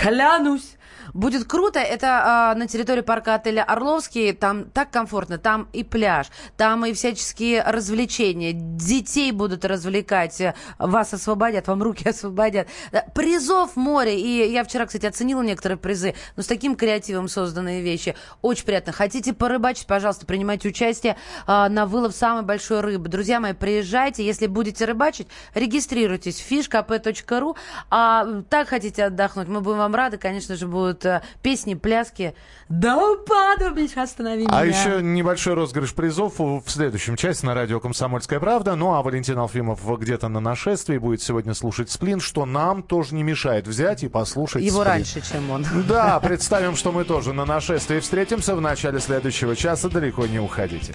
[0.00, 0.76] клянусь.
[1.16, 6.26] Будет круто, это а, на территории парка отеля Орловский, там так комфортно, там и пляж,
[6.58, 12.68] там и всяческие развлечения, детей будут развлекать, э, вас освободят, вам руки освободят.
[12.92, 17.80] Э, Призов море, и я вчера, кстати, оценила некоторые призы, но с таким креативом созданные
[17.80, 18.92] вещи, очень приятно.
[18.92, 21.16] Хотите порыбачить, пожалуйста, принимайте участие
[21.46, 23.08] а, на вылов самой большой рыбы.
[23.08, 27.56] Друзья мои, приезжайте, если будете рыбачить, регистрируйтесь fishkp.ru,
[27.90, 32.34] а так хотите отдохнуть, мы будем вам рады, конечно же, будут э, песни, пляски.
[32.68, 34.50] Да упаду, Миша, останови меня.
[34.52, 38.74] А еще небольшой розыгрыш призов в следующем часе на радио «Комсомольская правда».
[38.74, 43.22] Ну, а Валентин Алфимов где-то на нашествии будет сегодня слушать «Сплин», что нам тоже не
[43.22, 44.86] мешает взять и послушать Его «Сплин».
[44.86, 45.64] раньше, чем он.
[45.88, 49.88] Да, представим, что мы тоже на нашествии встретимся в начале следующего часа.
[49.88, 50.94] Далеко не уходите.